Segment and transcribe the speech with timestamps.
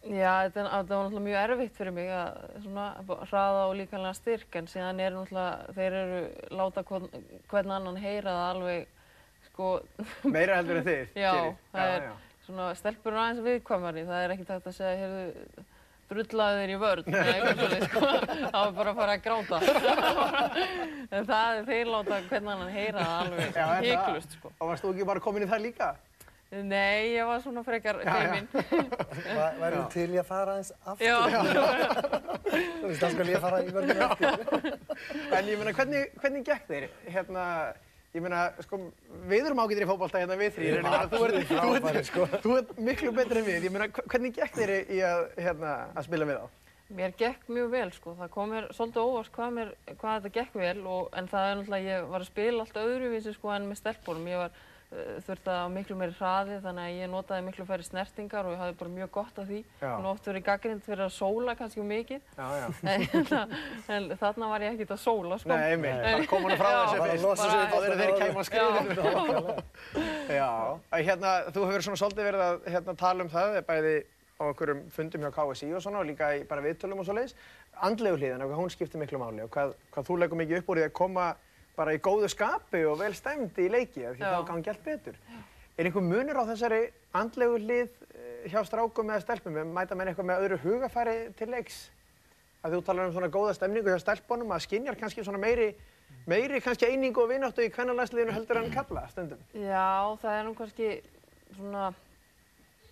[0.00, 2.84] Já, þetta, er- þetta var náttúrulega mjög erfitt fyrir mig að svona
[3.28, 6.20] hraða og líkanlega styrk en síðan eru náttúrulega, þeir eru
[6.56, 7.08] láta hvern,
[7.52, 8.86] hvern annan heyra það alveg
[9.50, 9.68] sko,
[10.24, 11.58] Meira heldur en þið já, gerir.
[11.74, 12.14] það já, er já.
[12.46, 15.64] svona stelpur eru aðeins viðkvæmari, það er ekkert hægt að segja, heyrðu,
[16.10, 18.00] drullaðu þér í vörn eða eitthvað svolítið, sko,
[18.54, 19.60] það var bara að fara að gráta.
[21.10, 24.52] en það, þeir láta hvern annan heyra það alveg er híklust, sko.
[24.58, 25.90] Og varst þú ekki bara komin í það líka?
[26.50, 28.30] Nei, ég var svona frekar Já, já.
[28.32, 28.48] feimin.
[29.60, 31.06] Væri þú til í að fara aðeins aftur?
[31.06, 31.18] Já,
[32.50, 34.74] Þú veist, þá skal ég fara í vörðinu eftir.
[35.38, 36.86] En ég meina, hvernig, hvernig gekk þeir?
[37.14, 37.44] Hérna,
[38.16, 38.80] ég meina, sko,
[39.30, 42.08] við erum ágættir í fótbolta hérna við þrýr, en ég þú ert, þú Frábæri, ert,
[42.10, 42.26] sko.
[42.42, 43.68] þú ert miklu betri en við.
[43.68, 46.56] Ég meina, hvernig gekk þeir í að, hérna, að spila við þá?
[46.98, 49.68] Mér gekk mjög vel sko, það kom mér svolítið óvart hvað, mér,
[50.00, 53.34] hvað þetta gekk vel og, en það er náttúrulega, ég var að spila allt öðruvísi
[53.36, 54.26] sko en með stelpunum.
[54.90, 58.56] Uh, þurfti að á miklu meiri hraði þannig að ég notaði miklu færri snertingar og
[58.56, 59.58] ég hafði bara mjög gott af því.
[59.78, 59.90] Já.
[60.02, 62.64] Nú oft verið gaggrind fyrir að sóla kannski mikið, Já, já.
[62.90, 63.36] en,
[63.94, 65.52] en þarna var ég ekkert að sóla sko.
[65.52, 67.26] Nei, einmitt, bara koma hann frá Já, þessu bara fyrst.
[67.28, 69.54] losa sig við Áður en þeir kæma að skrifa.
[70.40, 70.48] Já,
[70.90, 73.94] að hérna, þú hefur svona svolítið verið að hérna, tala um það, bæði
[74.40, 77.36] á einhverjum fundum hjá KSI og svona og líka í bara viðtölum og svo leiðis.
[77.78, 80.86] Andlegu hvað hún skiptir miklu máli og hvað, hvað þú leggur mikið upp úr því
[80.88, 81.28] að koma
[81.80, 84.34] bara í góðu skapi og vel stemdi í leiki, af því Já.
[84.36, 85.16] þá gangi allt betur.
[85.80, 86.80] Er einhver munur á þessari
[87.16, 89.56] andlegu hlið eh, hjá strákum eða stelpum?
[89.72, 91.86] Mæta menn eitthvað með öðru hugafæri til leiks?
[92.60, 95.70] að þú talar um svona góða stemningu hjá stelpunum að skinjar kannski svona meiri,
[96.28, 99.40] meiri kannski einingu og vináttu í kvennalandsliðinu heldur en kalla stundum.
[99.56, 100.90] Já, það er nú kannski
[101.56, 101.86] svona,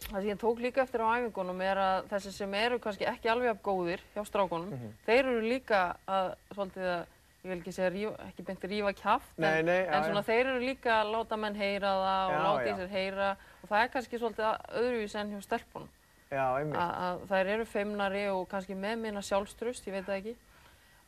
[0.07, 3.29] það sem ég tók líka eftir á æfingunum er að þessi sem eru kannski ekki
[3.29, 4.97] alveg af góðir hjá strákunum, Mhm.
[5.05, 7.05] þeir eru líka að, svolítið að,
[7.45, 8.93] ég vil ekki segja, rífa, ekki beint rífa
[9.37, 12.35] Nei, en, nei, já, en svona þeir eru líka að láta menn heyra það og
[12.35, 13.31] Já, láta í sér heyra
[13.63, 15.95] og það er kannski svolítið öðruvís en hjá stelpunum.
[16.29, 20.37] Að, þær eru feimnari og kannski með minna sjálfstrust, ég veit það ekki.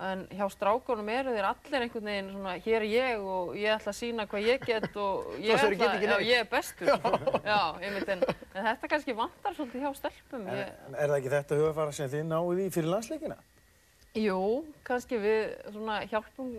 [0.00, 3.92] En hjá strákunum eru þeir allir einhvern veginn svona, hér er ég og ég ætla
[3.92, 6.88] að sína hvað ég get og ég, geta ekki já, ég er bestur.
[7.84, 8.24] Einmitt, en,
[8.54, 10.46] en þetta kannski vantar svolítið hjá stelpum.
[10.46, 13.36] En, Ég, er það ekki þetta hugafara sem þið náðu í fyrir landsleikina?
[14.18, 15.40] Jú, kannski við
[15.70, 16.52] svona hjálpum,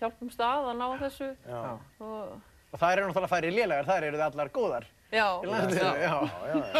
[0.00, 1.28] hjálpum stað að ná þessu.
[1.48, 1.60] Já.
[2.04, 2.38] Og,
[2.70, 5.24] Og það eru náttúrulega færri lélegar, það eru þið allar góðar já.
[5.42, 5.54] Já.
[5.74, 6.74] Já, já, já.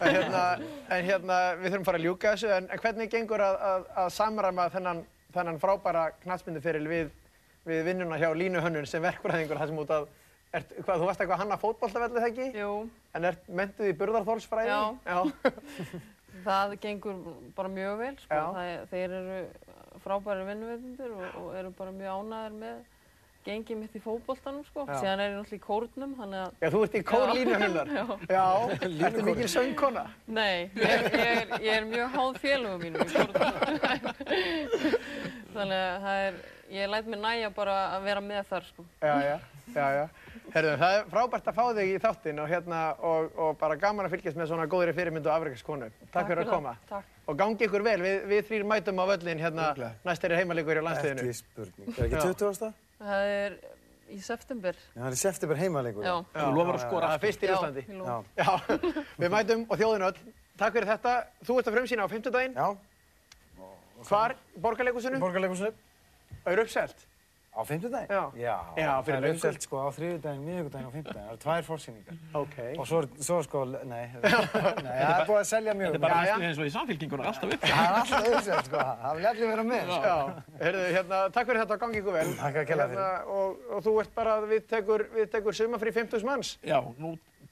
[0.00, 0.44] En, hérna,
[0.88, 3.84] en hérna, við þurfum að fara að ljúka þessu, en, en hvernig gengur að, að,
[4.00, 5.02] að samræma þennan,
[5.36, 7.12] þennan frábæra knatsmynduferil við,
[7.68, 10.08] við vinnuna hjá Línu Hönnun sem verkfræðingur þar sem út að,
[10.56, 12.64] ert, hvað, þú varst eitthvað að hanna fótboltavelli þegar ekki?
[12.64, 12.72] jú,
[13.14, 14.72] En ert mentuð í burðarþórsfræði?
[14.72, 14.82] Já.
[15.04, 16.00] Já.
[16.46, 17.20] Það gengur
[17.56, 18.40] bara mjög vel, sko.
[18.56, 19.38] Það, þeir eru
[20.04, 22.82] frábæri vinnuveitundur og, og eru bara mjög ánæðir með
[23.44, 24.86] gengið mitt í fótboltanum, sko.
[24.88, 24.94] Já.
[25.02, 27.34] Síðan er ég náttúrulega í kórnum, þannig að Já, þú ert í kór Já.
[27.36, 27.88] Línu Hönnunar.
[27.92, 28.04] Já.
[28.32, 28.46] Já,
[29.08, 30.04] ertu mikil söngkona?
[30.38, 34.44] Nei, ég, er- ég, er, ég er mjög háð félögum mínum í kórnum.
[35.54, 36.38] Þannig að það er,
[36.74, 38.84] ég læt mér næja bara að vera með þar, sko.
[39.02, 39.34] Já, já,
[39.74, 40.04] já, já.
[40.54, 42.80] Herðu, það er frábært að fá þig í þáttinn og hérna,
[43.10, 45.88] og, og bara gaman að fylgjast með svona góðri fyrirmyndu og afreikskonu.
[46.12, 46.74] Takk, fyrir að koma.
[46.90, 47.12] Takk.
[47.30, 49.94] Og gangi ykkur vel, við, við þrýr mætum á völlin hérna Örugglega.
[50.04, 51.24] næst er heimalegur í landsliðinu.
[51.24, 51.94] Ekki spurning.
[51.94, 52.34] Er ekki Já.
[52.42, 52.72] 20.
[53.00, 53.56] Það er
[54.14, 54.80] í september.
[54.92, 56.04] Já, það er september heimaleikur.
[56.04, 56.16] Já.
[56.34, 57.86] Þú lofar að skora Það er fyrst í Íslandi.
[57.88, 58.02] ég.
[58.04, 58.16] Já.
[58.44, 60.20] Já, við mætum og þjóðin öll.
[60.60, 61.14] Takk fyrir þetta.
[61.48, 62.54] Þú ert að frumsýna á fimmtudaginn.
[62.60, 62.68] Já,
[64.04, 64.34] Hvar?
[64.60, 65.18] Borgarleikusinu?
[65.22, 65.72] borgarleikusinu.
[66.44, 67.04] Það eru uppselt.
[67.54, 68.10] Á fimmtudaginn?
[68.10, 68.22] Já.
[68.34, 69.34] Já, Já, það er löngu.
[69.36, 71.26] umselt sko á þriðjudaginn, miðvikudaginn og fimmtudaginn.
[71.28, 72.16] Það eru tvær fórsýningar.
[72.40, 72.56] Ok.
[72.82, 75.92] Og svo, er- svo sko, nei, nei, það er búið að selja mjög.
[75.94, 77.62] Þetta er bara næstu eins og í samfélkingunum, alltaf upp.
[77.62, 79.84] Það er alltaf umselt sko, það vil allir vera með.
[79.92, 80.02] sko.
[80.02, 82.26] Já, heyrðu, hérna, takk fyrir þetta og gangi ykkur vel.
[82.42, 83.04] Takk að kella fyrir.
[83.04, 85.54] Hérna, og, og þú ert bara, við tekur, við tekur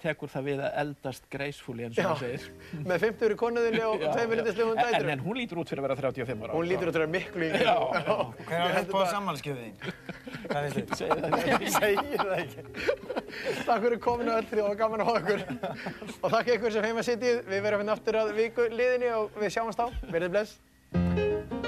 [0.03, 2.43] sumafrí 50 manns Já, nú tekur það við að eldast greisfúli eins og það segir.
[2.91, 4.41] með 50 í konuðinni og Já, tveimur já.
[4.43, 5.25] lindislegum En, en, dæturum.
[5.27, 6.53] hún lítur út fyrir að vera 35 ára.
[6.53, 7.65] Hún lítur út að vera miklu yngri.
[7.65, 7.77] Já,
[8.43, 9.77] Hver er þetta búið sammálskjöfið þín?
[10.53, 11.11] Hvað finnst þið?
[11.53, 12.61] Ég segi það ekki.
[13.67, 15.41] Takk fyrir kominu öll því og gaman að hafa ykkur.
[16.21, 17.43] Og þakka ykkur sem heima sitið.
[17.49, 19.87] Við verðum hérna aftur að viku liðinni og við sjáumst á.
[20.11, 21.62] Verðið bless.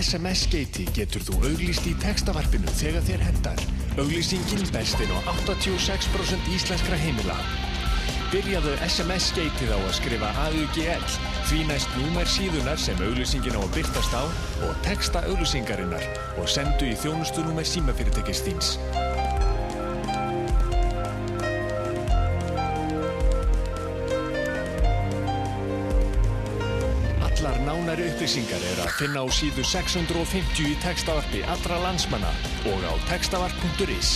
[0.00, 3.64] SMS-skeiti getur þú auglýst í textavarpinu þegar þér hendar.
[4.00, 7.36] Auglýsingin best inn á 86% íslenskra heimila.
[8.32, 11.06] Byrjaðu SMS-skeitið á að skrifa AUGL,
[11.50, 14.24] því næst númer síðunar sem auglýsingin á að byrtast á
[14.70, 16.06] og texta auglýsingarinnar
[16.40, 18.78] og sendu í þjónustunúmer símafyrirtækis þíns.
[27.90, 32.30] Nánari upplýsingar er að finna á síðu 650 í textavarpi allra landsmanna
[32.70, 34.12] og á textavarp.is.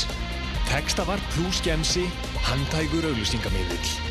[0.70, 2.06] Textavarp plus gemsi,
[2.46, 4.03] handhægur auglýsingamiðill.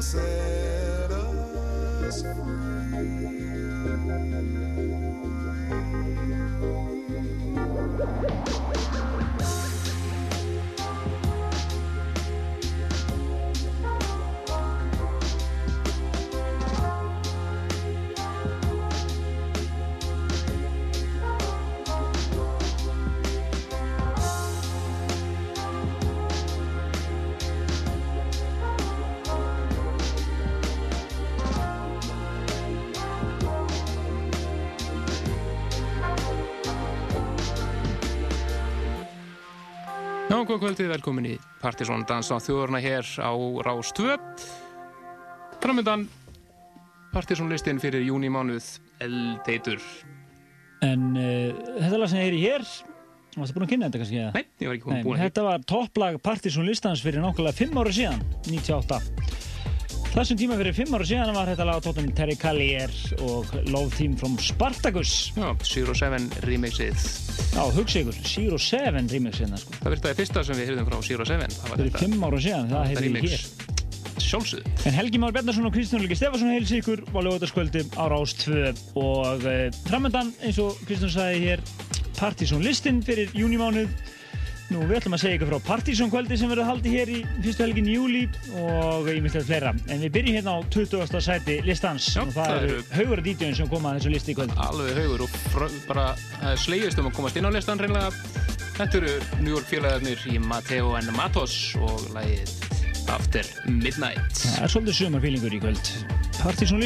[0.00, 2.48] set us free.
[40.48, 43.36] Já, góð kvöldið, velkomin í Partisón Dans á þjóðurna hér á
[43.66, 44.14] Rás 2.
[45.60, 46.06] Framöndan
[47.12, 48.64] Partisón listin fyrir júni mánuð
[49.04, 49.76] Eldeitur.
[50.88, 51.52] En uh,
[51.82, 52.64] þetta lag sem ég er í hér,
[53.34, 54.24] varstu búin að kynna þetta kannski?
[54.38, 57.82] Nei, ég var ekki Nei, búin að þetta var topplag Partizón listans fyrir nákvæmlega 5
[57.84, 59.47] ára síðan, 98.
[60.08, 62.90] Þessum tíma fyrir 5 ára síðan var þetta lag á tóttum Terry Callier
[63.28, 65.12] og Love Team from Spartacus.
[65.36, 66.96] Já, Zero Seven remixið.
[67.54, 69.76] Já, hugsa ykkur, Zero Seven remix hérna sko.
[69.78, 71.54] Það virtaði fyrsta sem við heyrðum frá Zero Seven.
[71.60, 73.38] Það var Fyrir 5 ára síðan, það hefði ég hér.
[73.38, 73.66] remix.
[74.28, 74.72] Sjálfsögðu.
[74.90, 78.72] En Helgi Már Bjarnarsson og Kristján Ulriki Stefansson heilsi ykkur á lögutaskvöldi á Rás 2
[78.98, 81.62] og uh, framöndan eins og Kristján sagði hér
[82.18, 83.92] Partizón listin fyrir júnimánuð
[84.68, 87.64] Nú við ætlum að segja ykkur frá Partizón kvöldi sem verður haldið hér í fyrstu
[87.64, 88.20] helgin í júli
[88.60, 91.22] og að fleira en við byrjum hérna á 20.
[91.24, 94.34] sæti listans Já, og það það eru haugur að dítjón sem koma að þessu listi
[94.34, 95.38] í kvöld Alveg haugur og
[95.88, 96.04] bara
[96.60, 98.12] slegist um að komast inn á listan reynlega.
[98.76, 102.52] Þetta eru New York félagarnir í Mateo and Matos og lagið
[103.08, 104.44] After Midnight.
[104.44, 105.92] Það er svolítið sumarfílingur í kvöld
[106.42, 106.84] Partizón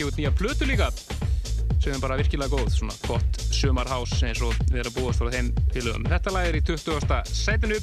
[0.00, 0.88] gefa út nýja plötu líka
[1.80, 5.28] sem er bara virkilega góð svona gott sumarhás eins og við erum að búast frá
[5.34, 6.06] þeim félögum.
[6.08, 7.18] Þetta lag er í 20.
[7.36, 7.78] sætinu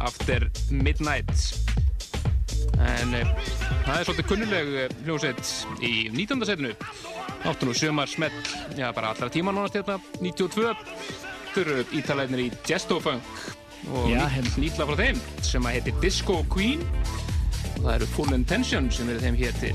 [0.00, 1.32] After Midnight
[2.80, 3.20] en e,
[3.84, 5.52] það er svolítið kunnuleg eh, hljómsveit
[5.84, 6.46] í 19.
[6.48, 6.72] sætinu
[7.48, 8.40] áttu nú sumar smell
[8.78, 10.72] já bara allra tíma nánast hérna 92
[11.52, 13.28] þau eru ítalæðinir í Jestofunk
[13.92, 14.24] og Já,
[14.56, 14.88] nýtt, hérna.
[14.88, 16.84] frá þeim sem að heiti Disco Queen
[17.76, 19.74] og það eru Full Intention sem eru þeim hér til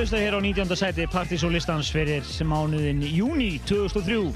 [0.00, 0.76] hlusta hér á 19.
[0.76, 4.32] sæti Partizón listans fyrir mánuðin júni 2003.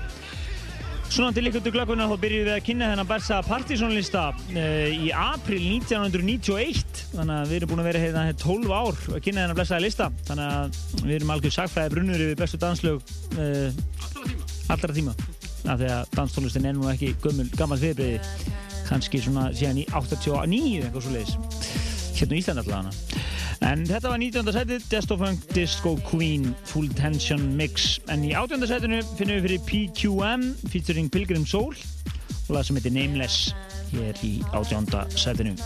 [1.08, 4.92] Svona til ykkur til glögguna þá byrjuðum við að kynna þennan Bersa Partizón lista uh,
[4.92, 6.84] í april 1991.
[7.14, 10.10] Þannig að við erum búin að vera hérna 12 ár að kynna þennan blessaða lista.
[10.28, 13.82] Þannig að við erum algjör sagfræði brunnur yfir bestu danslög uh,
[14.74, 15.16] allra tíma.
[15.64, 18.50] Af því að danstónlistin er nú ekki gömul, gammal fyrirbreyði.
[18.90, 21.38] Kannski svona síðan í 89 eitthvað svo leiðis.
[22.20, 23.23] Hérna í Íslandi allavega.
[23.64, 24.52] En þetta var 19.
[24.52, 27.94] setið, Desto Funk Disco Queen Full Tension Mix.
[28.12, 28.66] En í 18.
[28.68, 33.54] setinu finnum við fyrir PQM featuring Pilgrim Soul og lag sem heitir Nameless
[33.94, 35.16] hér í 18.
[35.16, 35.56] setinu.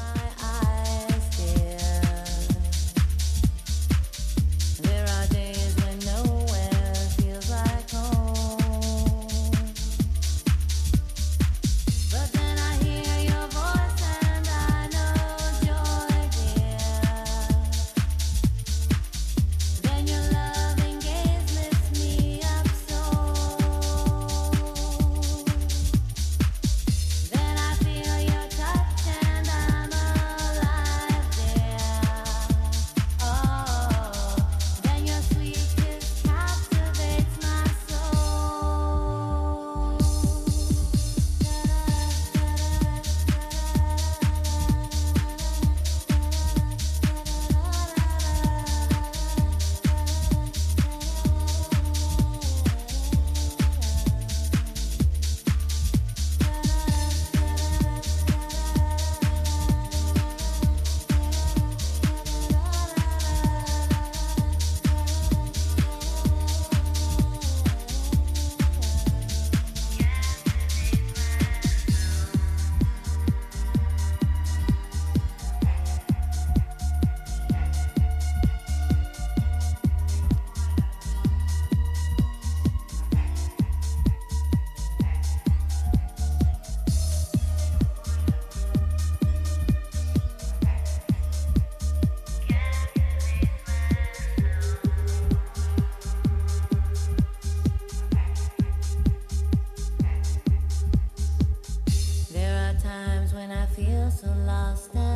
[104.69, 105.08] Lost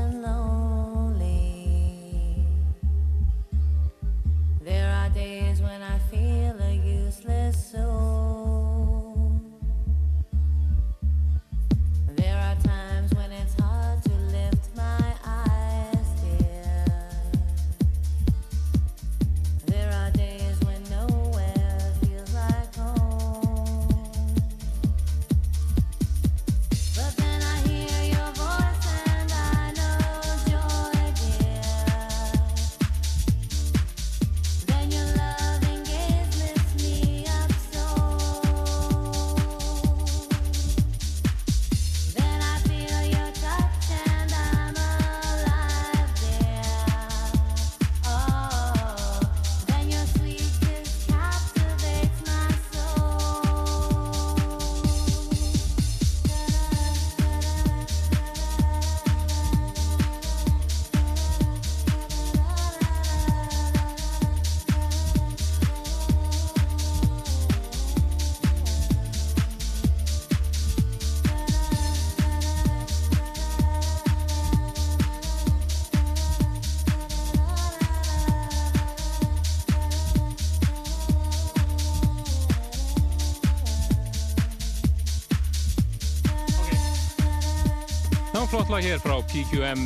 [88.73, 89.81] Lag hér frá PQM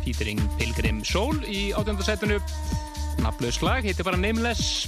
[0.00, 2.38] featuring Pilgrim Soul í átjöndarsætunu
[3.20, 4.86] nafnlaus lag, heitir bara Nameless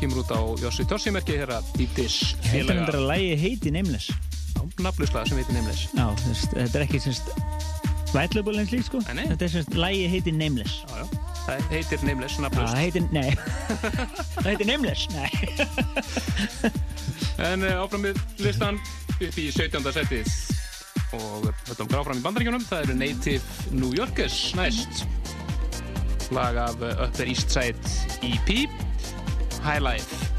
[0.00, 4.10] kemur út á Jossi Tossi-merki þeirra Dítis Þetta er félaga að lægi heiti Nameless.
[4.82, 6.08] nafnlaus lag sem heitir Nameless Já,
[6.50, 7.30] þetta er ekki semst
[8.16, 8.98] vætlöfból eins líkt sko.
[9.14, 9.28] Nei.
[9.30, 10.80] Þetta er semst lægi heiti Nameless.
[10.90, 11.06] já, já.
[11.46, 13.30] það heitir Nameless, Já, nafnlaust það heitir, nei.
[14.34, 15.30] það heitir Nameless, nei.
[17.52, 18.82] en uh, áfram við listan
[19.20, 19.92] upp í 17.
[19.94, 20.49] setið
[21.16, 22.66] og höldum gráfram í bandaríkjunum.
[22.68, 24.40] Það eru Native New Yorkers.
[24.58, 25.04] Næst.
[26.34, 27.76] Lag af Upper East Side
[28.22, 28.70] EP
[29.64, 30.29] High Life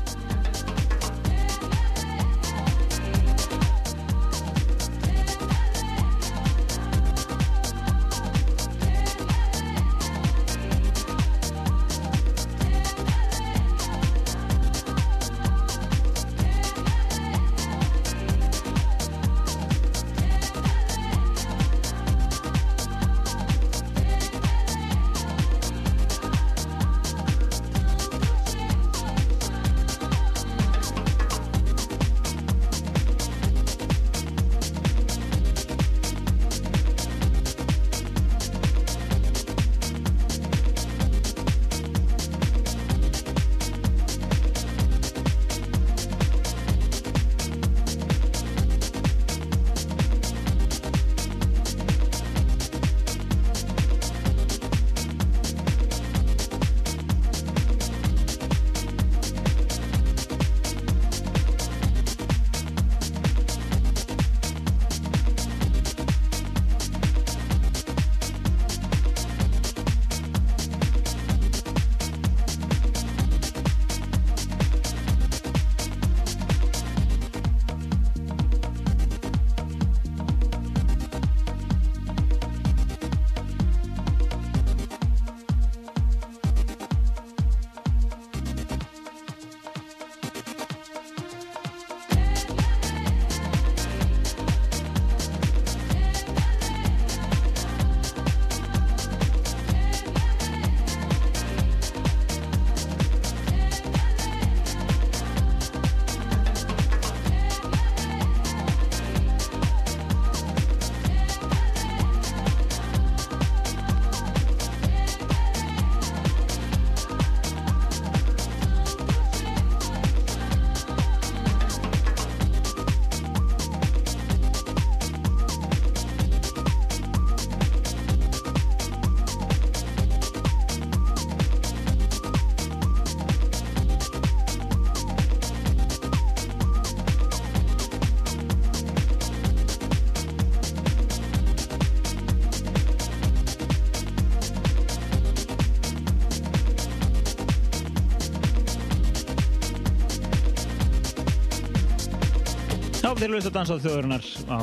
[153.21, 154.61] þeir auðvitað að dansa á þjóðurinnar á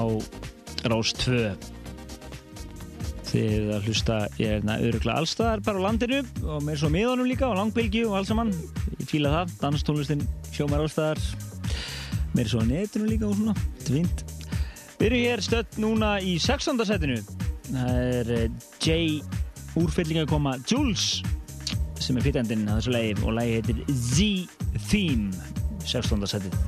[0.91, 1.41] Rás 2
[3.29, 7.47] Þið að hlusta ég er auðvitað allstaðar bara á landinu og með svo miðanum líka
[7.47, 8.51] og langbylgju og alls saman
[8.97, 10.25] ég fíla það, danstónlistin
[10.57, 11.23] hljómar allstaðar
[12.35, 14.25] með svo á netinu líka og svona, þetta er fínt
[14.99, 16.83] Við erum hér stödd núna í 16.
[16.89, 17.21] setinu
[17.69, 18.49] það er eh,
[18.83, 19.21] Jay
[19.79, 21.21] úrfyllinga koma Jules
[22.03, 25.31] sem er fyrtendinn að þessu lagi og lagi heitir Z-Theme
[25.87, 26.27] 16.
[26.35, 26.68] setið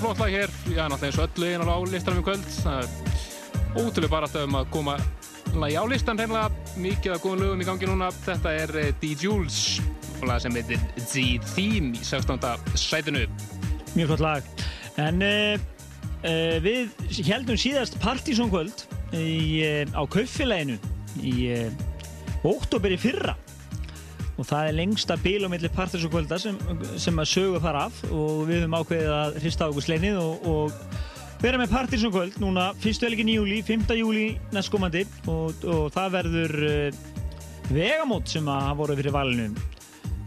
[0.00, 2.46] flott lag hér, já, náttúrulega eins og öll lögin á listanum í kvöld.
[2.62, 4.94] Það er ótrúlega bara alltaf um að koma
[5.54, 8.08] lagi á listan reynilega, mikið af góðum lögum í gangi núna.
[8.24, 9.58] Þetta er eh, D-Jules
[10.20, 12.42] og lag sem heitir Z-Theme í 16.
[12.80, 13.26] sætinu.
[13.94, 14.50] Mjög flott lag.
[14.98, 15.54] En uh,
[16.24, 16.94] uh, við
[17.28, 20.80] heldum síðast Partizón kvöld í, uh, á kaufélaginu
[21.22, 23.36] í uh, óttoberi fyrra
[24.44, 26.58] og það er lengsta bíl á milli Partizón kvölda sem,
[27.00, 30.48] sem að sögu þar af og við höfum ákveðið að hrista á okkur sleinið og,
[30.52, 33.86] og vera með Partizón kvöld núna fyrstu helgin í júli, 5.
[33.96, 36.98] júli næstkomandi og, og það verður uh,
[37.70, 39.48] vegamót sem að hafa voru fyrir valinu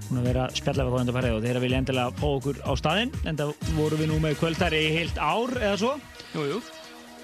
[0.08, 2.72] búin að vera að spjalla við þá undarfarið og þeirra vilja endilega fá okkur á
[2.80, 5.94] staðinn en það voru við nú með kvöldari í heilt ár eða svo
[6.34, 6.60] Jú, jú.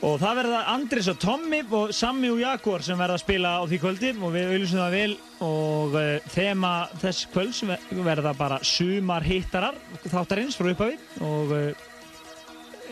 [0.04, 3.62] Og það verða Andris og Tommy og Sammy og Jaguar sem verða að spila á
[3.70, 4.10] því kvöldi.
[4.20, 5.14] Og við auðvitað það vel
[5.48, 9.78] og uh, þema þess kvölds ver- verða bara sumar hittarar
[10.12, 10.98] þáttarins frá upphafi.
[11.24, 11.86] Og uh,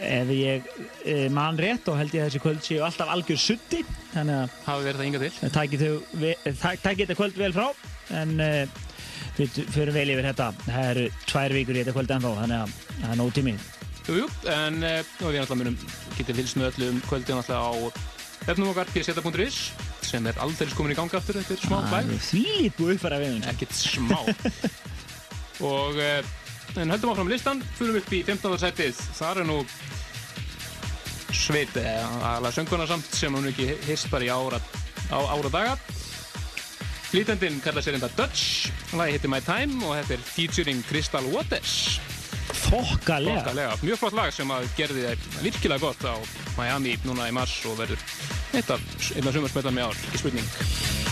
[0.01, 3.83] ef ég uh, man rétt og held ég að þessi kvöld séu alltaf algjör sutti.
[4.13, 5.51] Þannig að Hafi verið það hingað til.
[5.57, 7.67] takið þau ve- tak- takið þetta kvöld vel frá.
[8.21, 8.33] En
[9.37, 10.49] við förum vel yfir þetta.
[10.65, 13.53] Það eru tvær vikur í þetta kvöld ennþá þannig að það er nóg tími.
[14.01, 15.75] Jú, jú, en við náttúrulega munum
[16.21, 17.73] getið fylgst með öllu um kvöldin náttúrulega á
[18.47, 19.59] vefnum okkar pseta.is
[20.05, 22.01] sem er aldrei komin í ganga aftur eftir smá bæ.
[22.29, 24.19] því lít búið uppfæra við Ekkert smá.
[25.71, 26.21] Og uh,
[26.81, 28.57] en höldum áfram listan, fyrir upp í 15.
[28.63, 29.01] setið.
[29.17, 29.57] Það er nú
[31.35, 34.61] sveit, eða alveg sönguna samt sem hún ekki hist bara í ára,
[35.11, 35.75] á ára daga.
[37.11, 41.99] Flýtendinn kallar sér enda Dutch, lagi heitir My Time og þetta er featuring Crystal Waters.
[42.57, 43.77] Þokkalega.
[43.83, 46.15] Mjög flott lag sem að gerði það virkilega gott á
[46.57, 48.03] Miami núna í mars og verður
[48.57, 51.10] eitt af, sumarspillan með ár, ekki spurning.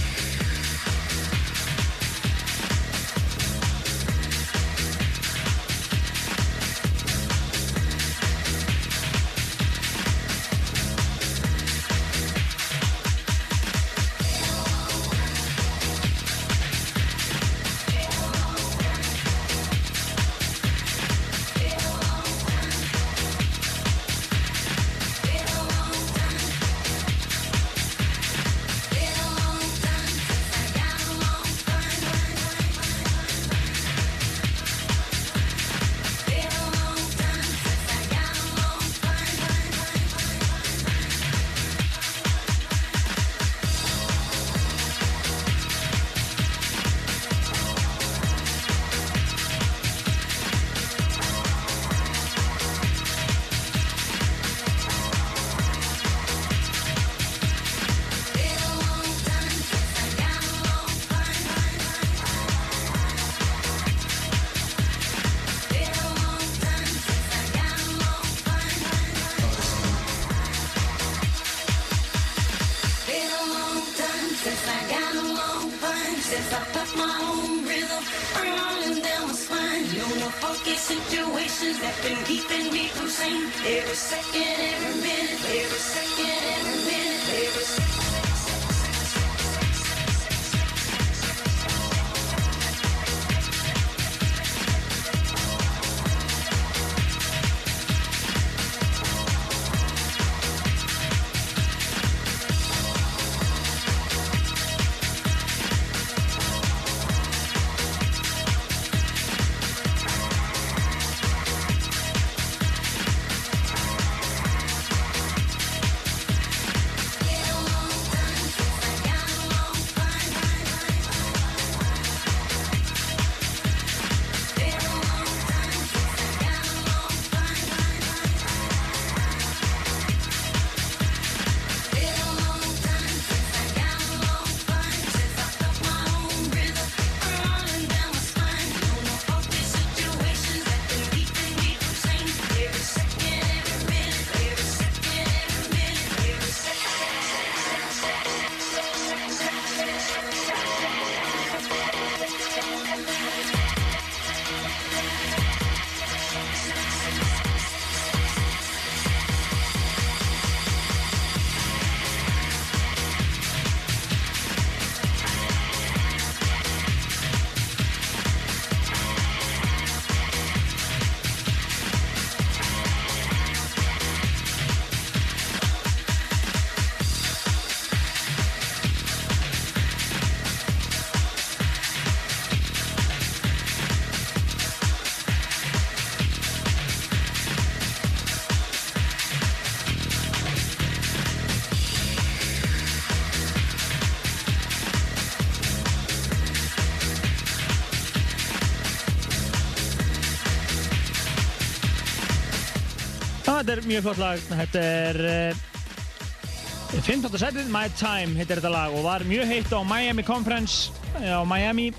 [203.70, 204.40] Þetta er mjög flott lag.
[204.50, 207.36] Þetta er uh, 15.
[207.38, 210.90] setið, My Time heitir þetta lag og var mjög heitt á Miami Conference
[211.20, 211.92] eh, á Miami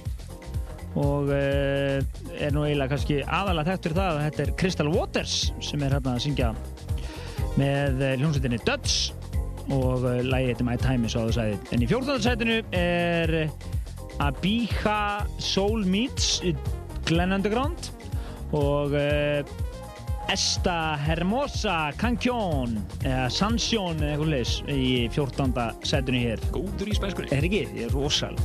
[0.99, 2.01] og uh,
[2.35, 5.95] er nú eiginlega kannski aðalega þekkt fyrir það að þetta er Crystal Waters sem er
[5.95, 6.51] hérna að syngja
[7.61, 8.99] með hljómsveitinni Duds
[9.71, 11.63] og lagið heitir My Time eins og þú sagði.
[11.71, 12.23] En í 14.
[12.27, 13.37] setinu er
[14.19, 15.01] Abija
[15.39, 16.41] Soul Meets
[17.07, 17.93] Glenn Underground
[18.59, 18.99] og
[20.31, 25.65] Esta Hermosa Canción eða Sansjón eða eitthvað leis í 14.
[25.91, 27.33] setinu hér Góður í spænskunni.
[27.35, 27.65] Er ekki?
[27.75, 28.39] Ég er rosal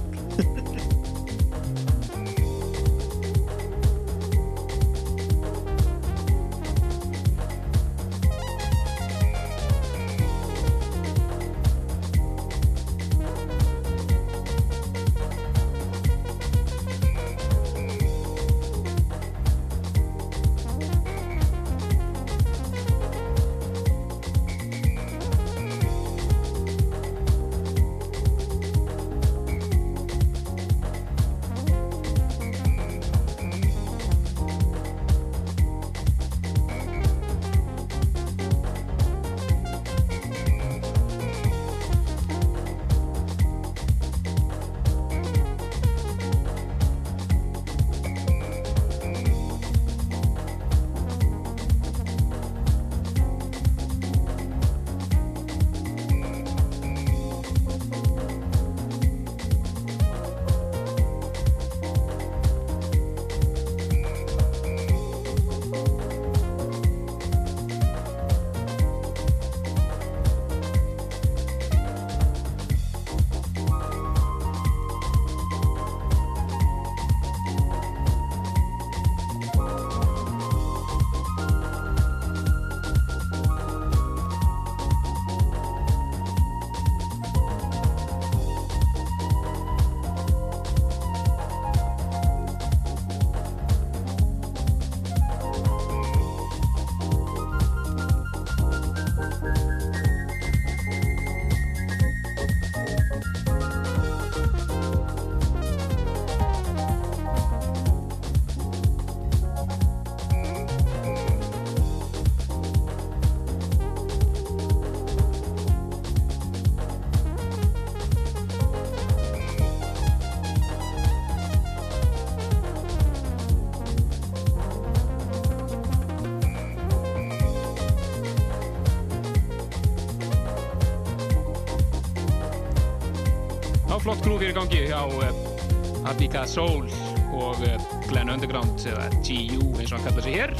[134.25, 136.87] grúf fyrir gangi hjá uh, Abika Soul
[137.35, 140.53] og uh, Glenn Underground eða GU eins og hann kallar sig hér.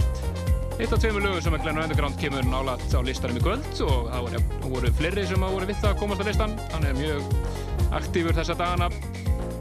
[0.75, 4.27] Eitt af tveimur lögum sem Glenn Underground kemur nálat á listanum í kvöld og það
[4.27, 4.43] voru,
[4.75, 6.53] voru fleiri sem að voru við það að komast á listan.
[6.75, 7.33] Hann er mjög
[8.01, 8.91] aktífur þessa dagana.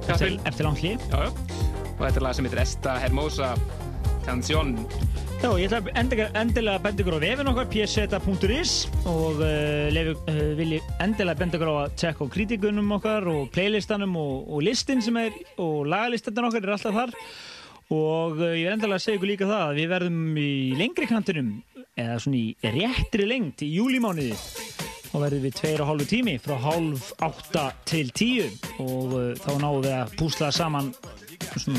[0.04, 1.24] Eftir, eftir langt já.
[1.94, 3.54] Og þetta er lag sem heitir Esta Hermosa
[4.26, 4.76] Canción.
[5.44, 8.70] Já, ég ætla að endilega, endilega benda ykkur á vefin okkar, pseta.is
[9.04, 13.26] og uh, lefi, uh, vil ég endilega benda ykkur á að tjekka á kritikunum okkar
[13.28, 17.12] og playlistanum og, og listin sem er og lagalistanum okkar er alltaf þar.
[17.92, 21.10] Og uh, ég er endilega að segja ykkur líka það að við verðum í lengri
[21.12, 21.50] kantinum
[21.92, 24.40] eða svona í réttri lengt í júlimániði
[25.12, 28.48] og verðum við tveir og hálfu tími frá hálf átta til tíu.
[28.80, 30.88] Og þá náum við að púsla saman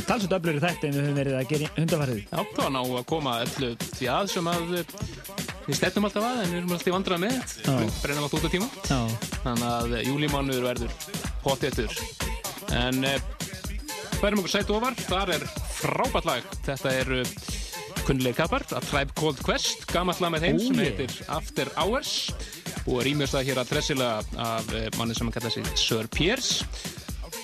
[0.08, 2.22] talsett öflöri þætti en við höfum verið að gera hundafarið.
[2.26, 4.94] Já, það var ná að koma öllu því að sem að eh,
[5.66, 7.76] við stefnum alltaf að en við erum alltaf í vandrað með Já.
[8.02, 9.00] brennum alltaf út á tíma Já.
[9.44, 10.98] þannig að júlímánuður verður
[11.44, 12.00] pottéttur
[12.76, 13.30] en eh,
[14.22, 15.48] verðum okkur sætt ofar þar er
[15.80, 17.14] frábært lag þetta er
[18.06, 20.92] kunnileg kappar A Tribe Called Quest, gamall lag með þeim Ó, sem yeah.
[20.94, 22.14] heitir After Hours
[22.86, 26.52] og rýmjast það hér að dressilega af uh, manni sem kallar sig Sir Piers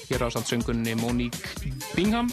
[0.10, 1.40] hér á sandsöngunni Monique
[1.96, 2.28] Bingham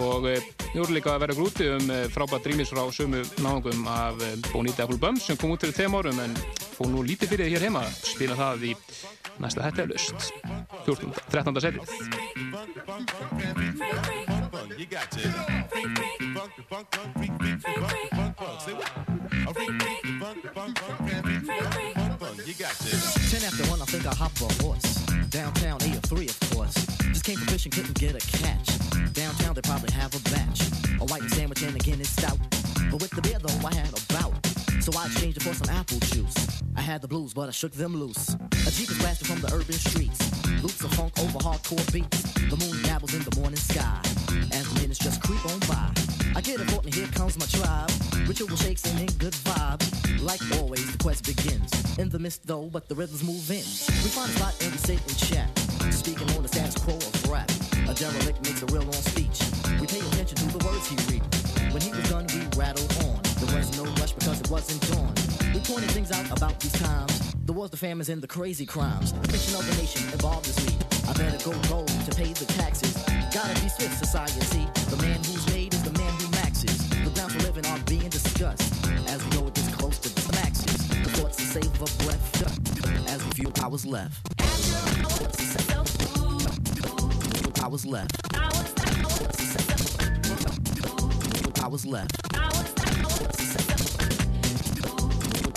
[0.00, 0.38] og uh,
[0.72, 4.26] við vorum líka að vera grúti um uh, frábært rýmis frá sömu náðungum af uh,
[4.50, 6.32] Bonita Apple Bum sem kom út fyrir þeim árum en
[6.74, 8.72] fór nú lítið fyrir þið hér heima spila það í
[9.42, 10.18] næsta hættiðalust
[10.86, 11.10] 14.
[11.30, 11.60] 13.
[11.64, 11.82] setið
[22.42, 22.72] You got?
[22.80, 23.30] A to.
[23.30, 24.82] Ten after one, I think I hop a horse.
[25.30, 26.74] Downtown, eight or three, of course.
[27.12, 28.66] Just came from fishing, couldn't get a catch.
[29.12, 30.62] Downtown, they probably have a batch.
[31.00, 32.38] A white sandwich and again it's stout.
[32.90, 34.34] But with the beer though, I had a bout.
[34.82, 36.62] So I exchanged it for some apple juice.
[36.76, 38.34] I had the blues, but I shook them loose.
[38.34, 40.43] A jeep is blasting from the urban streets.
[40.64, 42.22] Loops of funk over hardcore beats.
[42.48, 44.00] The moon dabbles in the morning sky.
[44.50, 45.92] As the minutes just creep on by.
[46.34, 47.92] I get a thought and here comes my tribe.
[48.26, 49.84] Ritual shakes and in good vibes.
[50.24, 51.68] Like always, the quest begins.
[51.98, 53.60] In the mist though, but the rhythms move in.
[53.60, 55.52] We find a spot and we sit and chat.
[55.92, 57.50] Speaking on the status quo of rap.
[57.84, 59.44] A derelict makes a real long speech.
[59.78, 61.28] We pay attention to the words he read.
[61.76, 63.20] When he was done, we rattled on.
[63.36, 65.12] There was no rush because it wasn't dawn.
[65.52, 67.23] We pointed things out about these times.
[67.44, 69.12] The wars, the famines, and the crazy crimes.
[69.12, 70.78] The fiction of the nation involved is me.
[71.06, 72.96] I better go gold to pay the taxes.
[73.34, 74.40] Gotta be swift, society.
[74.88, 76.88] The man who's made is the man who maxes.
[76.88, 78.72] The grounds for living are being discussed.
[79.10, 80.88] As we go this close to the maxes.
[80.88, 83.10] The thoughts to save a breath.
[83.10, 84.26] As we view, I was left.
[87.62, 88.16] I was left.
[91.62, 92.16] I was left.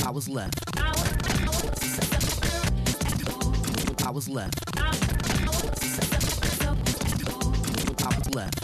[0.05, 0.96] I was left.
[4.05, 4.60] I was left.
[4.78, 4.89] I
[8.16, 8.58] was left.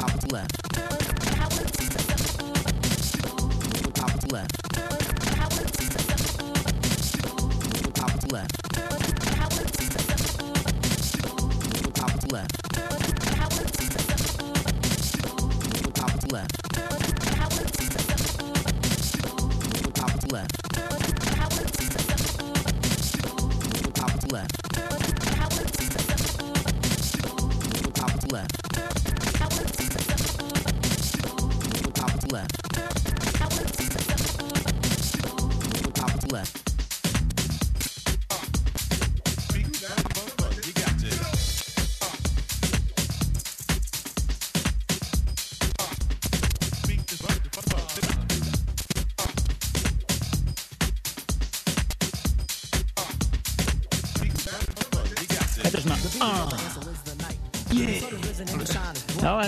[0.00, 0.63] I was left.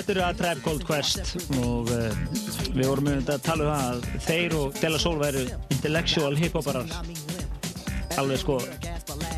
[0.07, 2.13] Þetta eru að Tribe Called Quest og uh,
[2.77, 5.43] við vorum um þetta að tala um það að þeir og Della Soul væru
[5.75, 6.93] intellectual hiphoparar.
[8.23, 8.61] Alveg sko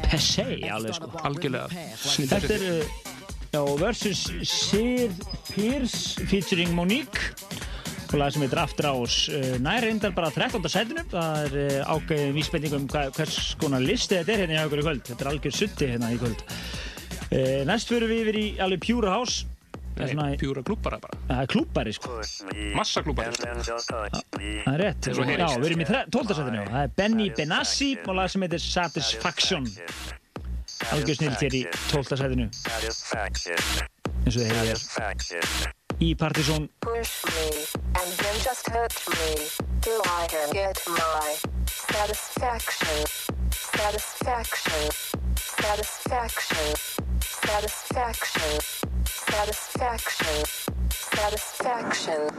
[0.05, 1.11] Pessé, alveg sko.
[1.25, 1.87] Algjörlega.
[2.35, 2.66] Þetta er
[3.57, 5.16] uh, versus Sir
[5.49, 7.33] Pierce featuring Monique
[8.12, 9.23] og lag sem heitir After Hours.
[9.33, 10.69] Uh, nær reyndar bara 13.
[10.69, 11.09] sætinu.
[11.09, 14.85] Það er uh, ákveðin vísbending um hva, hvers konar listi þetta er hérna í okkur
[14.85, 15.07] í kvöld.
[15.14, 16.51] Þetta er algjör sutti hérna í kvöld.
[17.69, 19.49] Næst fyrir við yfir í alveg Pure House
[19.99, 20.26] Nei, svona...
[20.38, 21.18] pjúra klúpara bara.
[21.28, 22.18] Það er klúpari sko.
[22.76, 23.34] Massa klúpari.
[23.34, 24.03] Sko.
[24.38, 25.09] Það er rétt.
[25.11, 26.62] Já, við erum í tóldarsættinu.
[26.68, 29.66] Það er Benny Benassi og lag sem heitir Satisfaction.
[30.94, 32.46] Algjör snilt hér í tóldarsættinu.
[34.24, 34.80] En svo þegar ég er
[35.99, 36.68] í Partizón.
[43.78, 44.90] Satisfaction
[45.59, 46.68] Satisfaction
[47.49, 50.44] Satisfaction Satisfaction.
[50.90, 52.38] Satisfaction.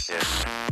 [0.00, 0.69] 谢谢。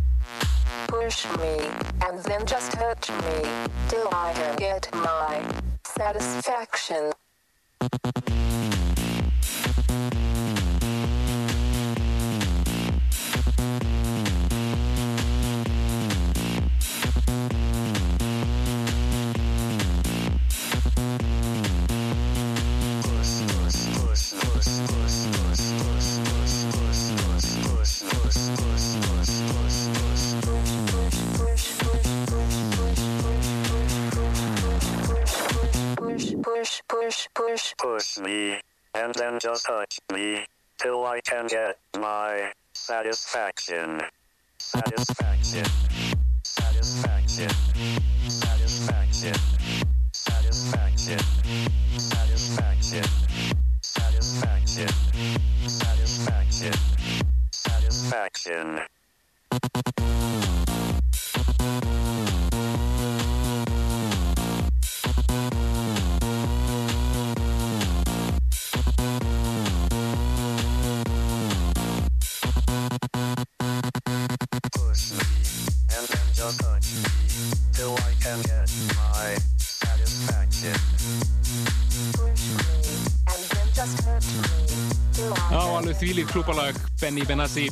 [87.29, 87.67] Benassi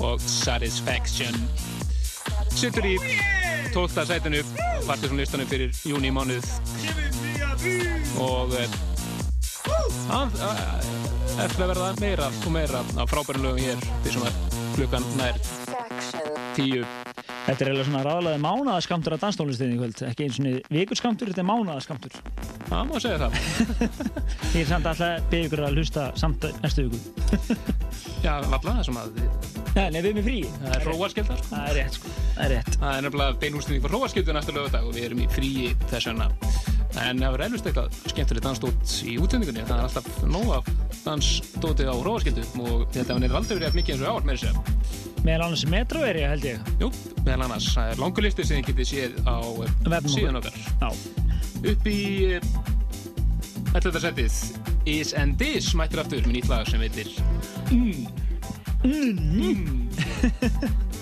[0.00, 1.36] og Satisfaction
[2.54, 2.94] Sittur í
[3.74, 4.06] 12.
[4.08, 4.40] sætinu
[4.86, 6.48] Partiðsson listanum fyrir júni mánuð
[8.24, 8.76] og eh,
[10.14, 10.38] að
[11.44, 15.40] eftir að verða meira og meira af frábærum lögum hér því sem að klukkan nær
[16.56, 16.84] tíu
[17.44, 21.42] Þetta er eiginlega svona ráðlega mánaðaskamtur að danstónlistinni í kvöld, ekki eins og vikurskamtur, þetta
[21.42, 22.16] er mánaðaskamtur.
[22.70, 23.36] Það má segja það.
[24.54, 27.83] Ég er samt alltaf ykkur að hlusta samt næstu viku.
[28.24, 29.08] Já, valla, það sem að
[29.74, 30.36] Nei, nei, við erum í frí.
[30.62, 31.40] það er hróaskildar.
[31.50, 32.08] Það er rétt, sko.
[32.36, 32.76] Það er rétt.
[32.78, 36.26] Það er nefnilega beinústinning fyrir hróaskildu næsta lögadag og við erum í fríi þess vegna.
[36.94, 39.64] En það verður eflust eitthvað skemmtilegt dansdót í útsendingunni.
[39.66, 40.64] Það er alltaf nóg af
[41.02, 44.52] dansdótið á hróaskildu og þetta neitt aldrei verið eftir mikið eins og ár með þessu.
[45.24, 46.58] Meðal annars metro er ég, held ég.
[46.78, 46.88] Jú,
[47.24, 47.66] meðal annars.
[47.74, 49.36] Það er langur listi sem þið getið séð á
[54.86, 57.08] Is and This mættir aftur með nýtt lag sem heitir
[57.72, 58.04] Mmm
[58.84, 60.74] Mmm Mmm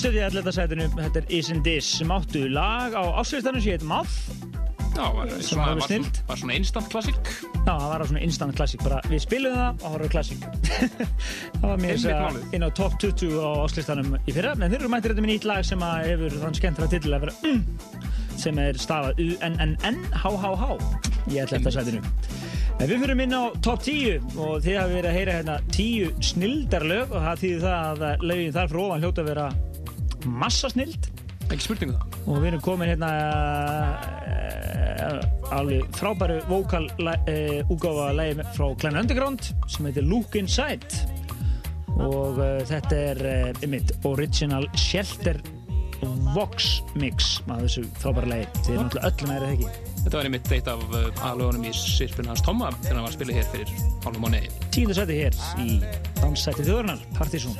[0.00, 3.74] stöðið allir þetta sætinu, þetta er Is and This sem áttu lag á áslistanum sem
[3.74, 4.14] heit Mouth.
[4.94, 7.18] Já, var, svona, var var, var svona instant klassík.
[7.66, 10.46] Já, það var svona instant klassík, bara við spilum það og það var klassík.
[11.60, 15.14] það var mér inn á top 20 á áslistanum í fyrra, en þeir eru mættir
[15.14, 17.62] þetta með nýtt lag sem að hefur þann skemmtra titil að vera mm,
[18.40, 20.68] sem er stafað U-N-N-N-H-H-H
[21.28, 22.04] í allir þetta sætinu.
[22.80, 26.14] En við fyrir inn á top 10 og þið hafi verið að heyra hérna 10
[26.30, 29.50] snildarlög og það þýðir það að lögin þar frá ofan hljóta að vera
[30.26, 31.08] massa snild
[31.50, 32.18] Ekki spurningu það.
[32.30, 33.08] og við erum komin hérna
[34.30, 40.86] uh, alveg frábæru vokal uh, úgáfa lægi frá Glenn Underground sem heitir Look Inside.
[42.00, 43.22] Og uh, þetta er
[43.64, 45.40] einmitt original Shelter
[46.32, 49.68] Vox mix af þessu frábæra lægi þið er náttúrulega öllum er það ekki?
[50.00, 50.80] Þetta var einmitt eitt af
[51.28, 53.74] aðlögunum í sirpun hans Tomma þegar hann var að spila hér fyrir
[54.06, 54.54] hálfum mánuði.
[54.72, 55.80] tíundu sæti hér í
[56.22, 57.58] danssæti þjóðurnar Partizón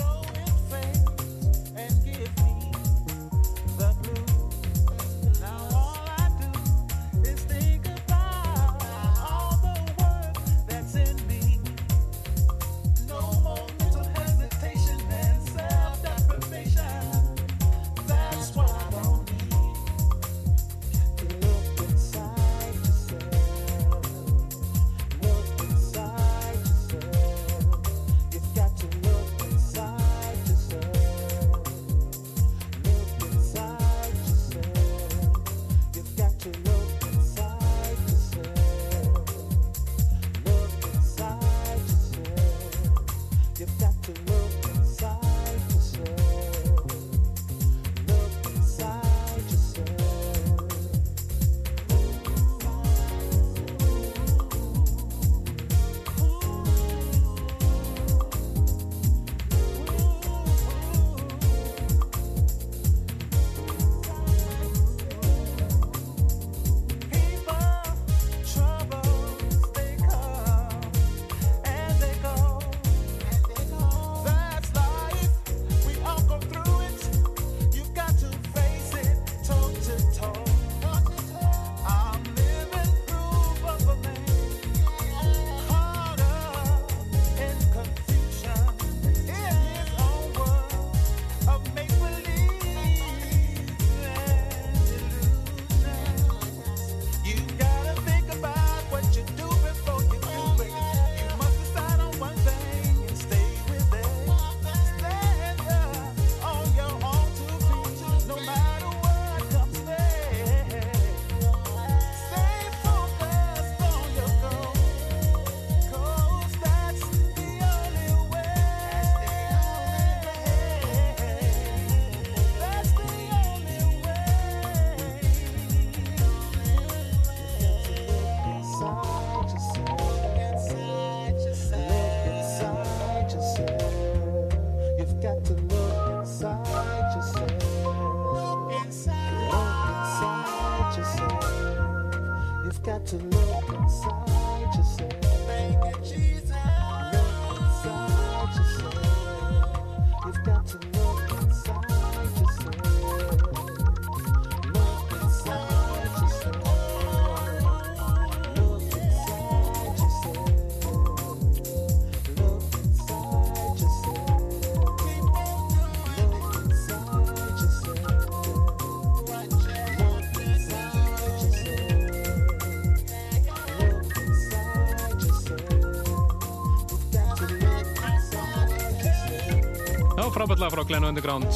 [180.70, 181.46] Frábætlega frá Glenn Underground,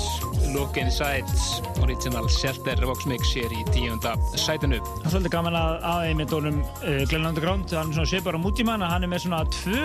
[0.55, 1.25] Look Inside,
[1.83, 4.81] Original Shelter Vox Mix hér í tíunda sætinu.
[4.83, 8.35] Það er svolítið gaman að aðeins með dólum uh, Glenn Underground, hann er svona svipar
[8.35, 9.85] á mútíman að hann er með svona tvö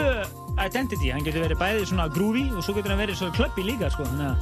[0.66, 3.92] identity, hann getur verið bæði svona groovy og svo getur hann verið svona klubbi líka
[3.94, 4.42] sko, að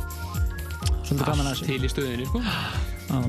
[1.03, 2.43] svolítið gaman að til í stöðinni, sko.
[3.07, 3.19] Já.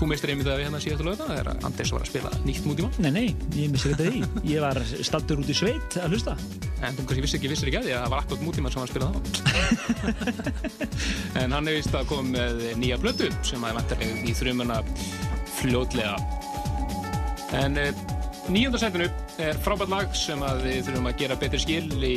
[0.00, 2.88] Þú mistir einmitt að við hérna síðastu lögða þegar Anders var að spila nýtt mútíma.
[3.04, 3.26] Nei, nei,
[3.58, 6.38] ég missi þetta því, ég var stattur út í sveit að hlusta.
[6.80, 8.90] En þú vissi ekki, vissir ekki að því að það var akkurat mútíma sem hann
[8.94, 9.39] spilaði á.
[11.40, 14.80] en hann er vist að koma með nýja blödu sem að vantarlega í þrjumuna
[15.60, 16.14] fljótlega.
[17.60, 18.04] En eh,
[18.50, 19.08] nýjönda sætinu
[19.42, 22.14] er frábært lag sem að við þurfum að gera betri skil í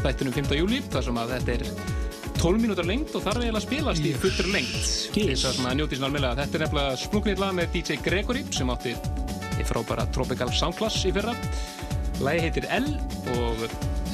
[0.00, 0.52] þættunum 5.
[0.58, 1.98] júli þar sem að þetta er
[2.40, 4.76] 12 mínútur lengt og þarf eiginlega að spilast í fullur lengt
[5.12, 8.94] þess að njóti svona alveg þetta er nefnilega splungnið lag með DJ Gregory sem átti
[9.60, 11.36] í frábæra Tropical Soundclass í fyrra.
[12.24, 12.88] Lagi heitir L
[13.36, 13.64] og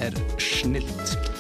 [0.03, 1.36] er snilt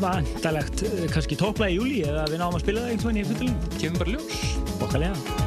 [0.00, 3.30] vantalegt eh, kannski toppla í júli eða við náum að spila það einhvern veginn í
[3.32, 3.62] fullum.
[3.78, 4.44] Kemur bara ljós.
[4.80, 5.41] Okkarlega.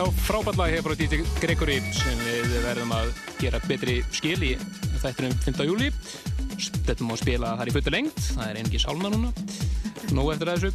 [0.00, 4.54] Þá frábært lag hefur frá DJ Gregory sem við verðum að gera betri skil í
[5.02, 5.58] þættinum 5.
[5.68, 5.90] júli
[6.86, 9.32] þetta má spila þar í fullu lengt það er einnig sálna núna
[10.16, 10.70] nóg eftir þessu.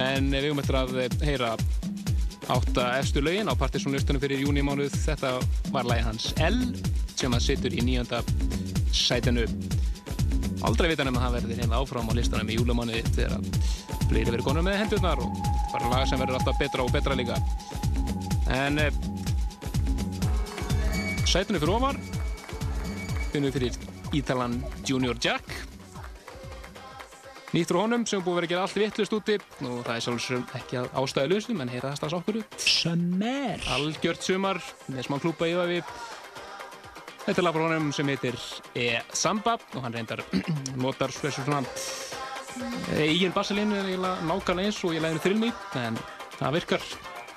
[0.00, 0.94] En við höfum eftir að
[1.26, 1.50] heyra
[2.54, 5.34] átta efstu lögin á partysónlistunum fyrir júni mánuð þetta
[5.74, 6.56] var lagi hans L
[7.20, 8.22] sem að situr í nýjönda
[8.96, 9.44] sætinu.
[10.64, 13.52] Aldrei vita nefn að það verður hérna áfram á listanum í júlumánuði þegar að
[14.08, 15.38] fleiri verður konur með hendurnar og
[15.68, 17.36] bara lag sem verður alltaf betra og betra líka
[18.54, 18.90] En eh,
[21.26, 21.98] sætunni fyrir ofar
[23.32, 23.78] finnum við fyrir
[24.14, 25.48] Ítalan Junior Jack.
[27.54, 29.38] Nýtt frá honum sem búið að vera að gera allt vittlust úti.
[29.66, 32.42] Og það er sjálfsög ekki að ástæða lausum en heyra það strax okkur.
[32.62, 33.64] Summer.
[33.74, 35.80] Algjört sumar með smá klúpa í öfi
[37.24, 38.36] Þetta er lag frá honum sem heitir
[38.76, 38.88] E.
[39.16, 40.20] Samba og hann reyndar
[40.82, 41.62] notar þessu svona
[43.00, 43.80] eigin bassalínu
[44.28, 45.50] nákvæmlega eins og ég læði þrjulmi
[45.80, 45.96] en
[46.36, 46.84] það virkar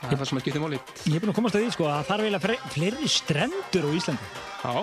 [0.01, 1.87] það er það sem að skipta máli Ég er búinn að komast að því sko
[1.89, 4.31] að það þarf eiginlega fleiri strendur á Íslandi.
[4.63, 4.73] Já.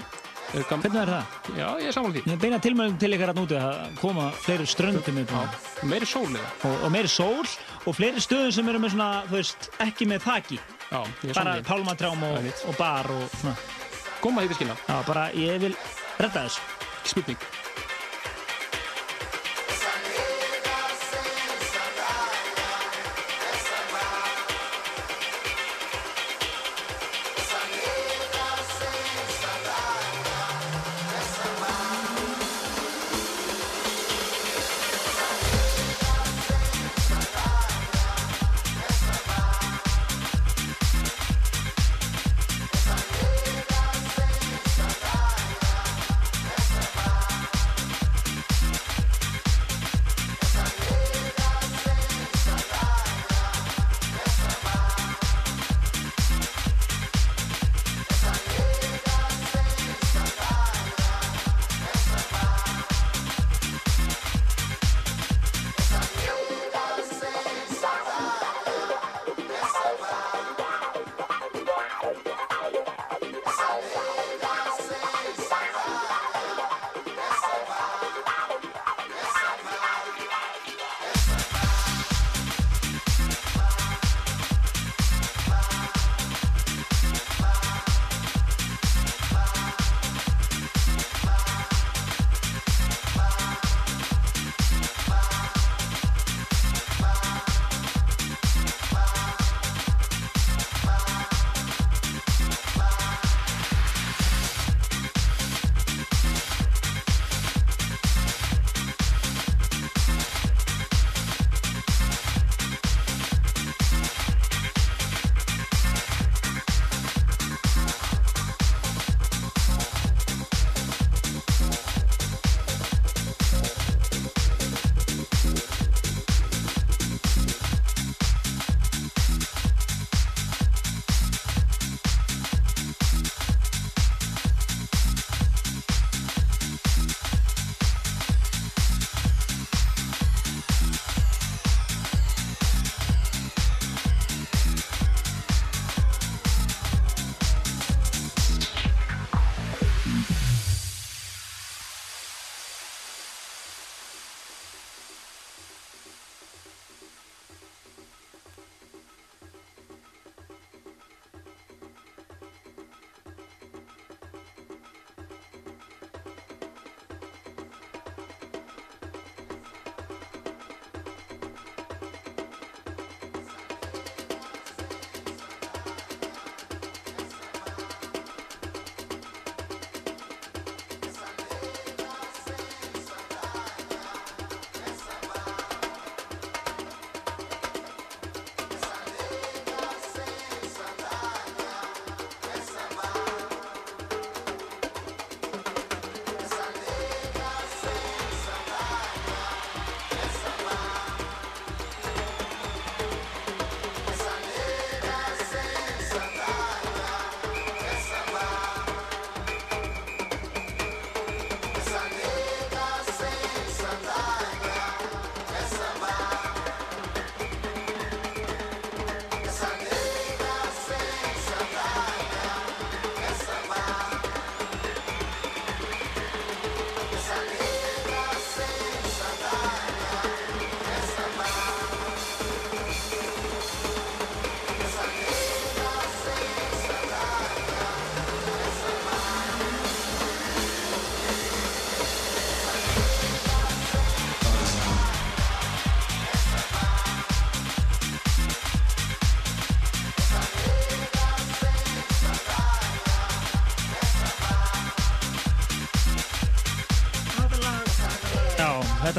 [0.54, 1.38] Hvernig er það?
[1.58, 2.30] Já, ég er samanlega því.
[2.34, 5.32] Ég beina tilmælum til ykkar að núti að koma fleiri ströndum upp.
[5.34, 6.50] Já, meiri sól eða.
[6.68, 7.42] Og, og meiri sól
[7.88, 10.60] og fleiri stöðum sem eru með svona, þú veist, ekki með þaki.
[10.92, 11.66] Já, ég er Bara samanlega því.
[11.72, 13.56] pálmatrám og, og bar og svona.
[14.24, 14.78] Því til skilna.
[14.88, 15.74] Já, bara ég vil
[16.22, 16.60] redda þessu.
[17.04, 17.63] Spurning.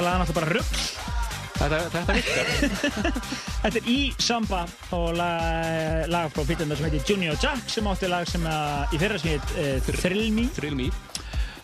[0.06, 1.14] Lag er náttúrulega bara rugg.
[1.56, 2.50] Þetta, þetta virkar.
[3.66, 4.62] Þetta er í Samba
[4.94, 9.00] og lag, lag frá pitanda sem heitir Junior Jack sem átti lag sem að, í
[9.02, 10.46] fyrra sem heit uh, Thrill Me.
[10.58, 10.90] Thrill Me.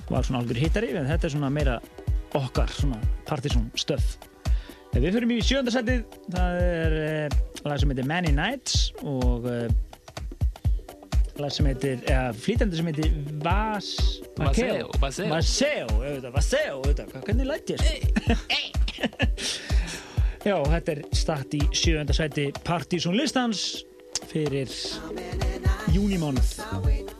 [0.09, 1.77] Var svona algjör hittari, en þetta er svona meira
[2.39, 4.15] okkar, svona partysón stöf.
[4.95, 6.01] Við fyrir í sjönda setið,
[6.33, 9.67] það er uh, lag sem heitir Many Nights og uh,
[11.41, 13.11] lag sem heitir, eða flýtandi sem heitir
[13.43, 13.91] Vas...
[14.39, 15.29] Vaseo, Vaseo.
[15.31, 17.91] Vaseo, auðvitað, Vaseo, auðvitað, hvernig lætt ég sko?
[20.41, 23.83] Já, þetta er statt í sjönda seti Partysón listans
[24.31, 24.71] fyrir
[25.93, 27.10] júnimánuð.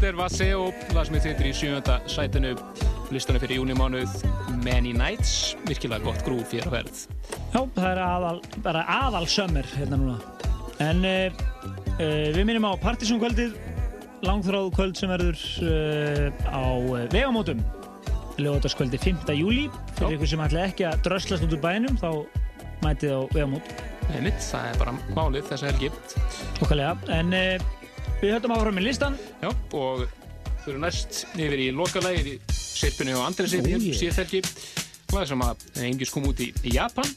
[0.00, 0.60] Þetta er Vaseo,
[0.96, 2.54] lag sem við þeitir í sjönda sætinu,
[3.12, 4.14] listanum fyrir júnimánuð
[4.64, 7.00] Many Nights, virkilega gott grúf fyrir að verð.
[7.52, 10.14] Já, það er aðal, bara aðal sömmer hérna núna.
[10.80, 11.42] En uh,
[11.98, 13.58] uh, við minnum á partysónkvöldið,
[14.24, 16.64] langþráð kvöld sem verður uh, á
[17.12, 17.60] vegamótum.
[18.40, 19.34] Ljóðarskvöldi 5.
[19.36, 19.66] júli,
[19.98, 22.24] fyrir ykkur sem ætla ekki að dröslast út úr bænum, þá
[22.86, 23.74] mætið á vegamót.
[24.14, 25.92] Nei mitt, það er bara málið þessa helgi.
[26.56, 27.36] Okkarlega, en
[28.24, 29.20] við höldum áfram í listan.
[29.40, 33.96] Já, og við erum næst yfir í lokalægir í Sirpunni og Andresi oh, yeah.
[33.96, 34.42] síðþelgi
[35.14, 37.08] lag sem að einhvers kom út í, í Japan.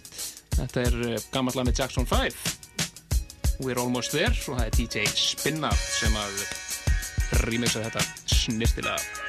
[0.53, 5.05] Þetta er eh, gammal lag með Jackson 5 We're Almost There og það er DJ
[5.13, 6.39] Spinna sem að
[7.43, 9.22] rýmixar þetta snirtilega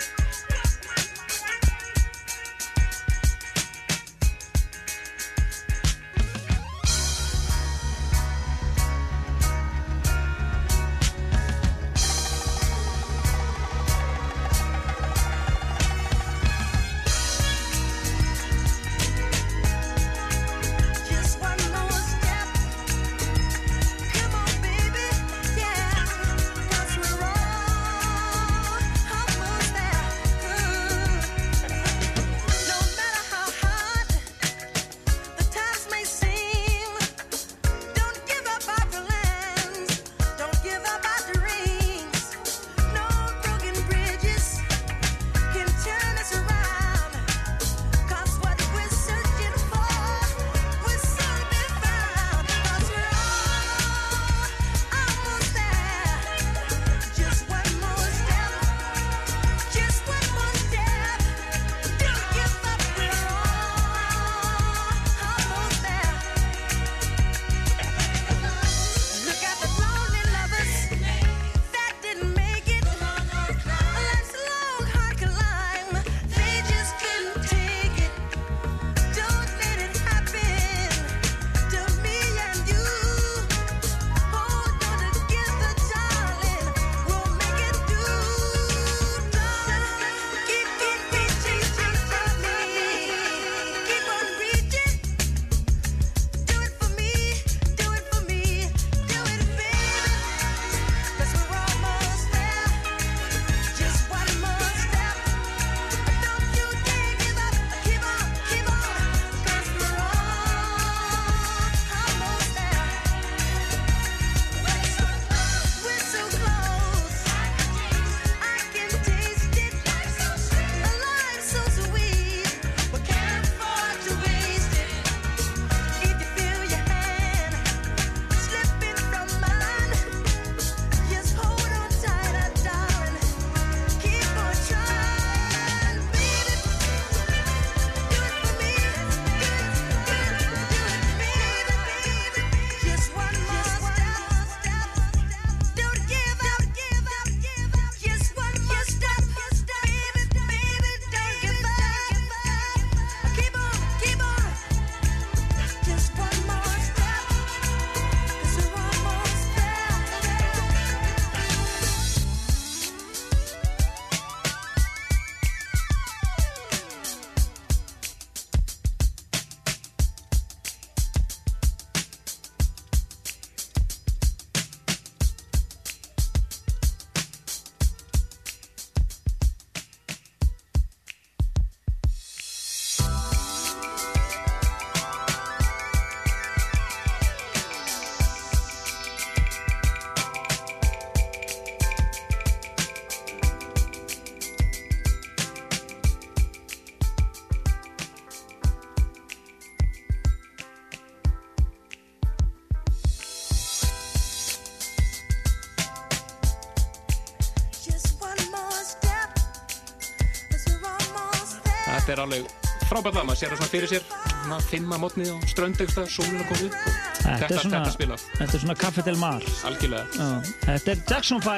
[213.04, 214.02] morgunballa, maður sér það svona fyrir sér.
[214.44, 216.76] Svona fimm að mótni og ströndegsta sólun að koma upp
[217.24, 219.42] þetta, svona, þetta spila Þetta er svona Café Del Mar.
[219.68, 220.06] Algjörlega.
[220.16, 220.22] Uh,
[220.64, 221.50] Þetta er Jackson 5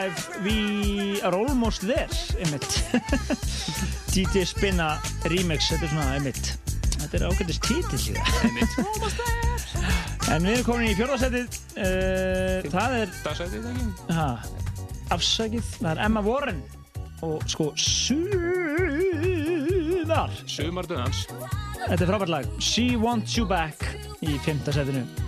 [0.46, 0.56] We
[1.22, 2.10] are almost there
[4.14, 4.88] DJ Spinna
[5.30, 6.46] remix Þetta er svona emitt
[6.96, 8.16] Þetta er ágættist títill
[10.34, 11.50] En við erum komin í fjörðarsætið uh,
[11.86, 13.08] eh, Það er
[15.14, 16.60] Afsækið, það er Emma Warren
[17.24, 18.45] og sko Sue
[20.56, 21.26] sumardunans
[21.86, 23.86] Þetta er frábært lag She Wants You Back
[24.24, 24.66] í 5.
[24.74, 25.25] setinu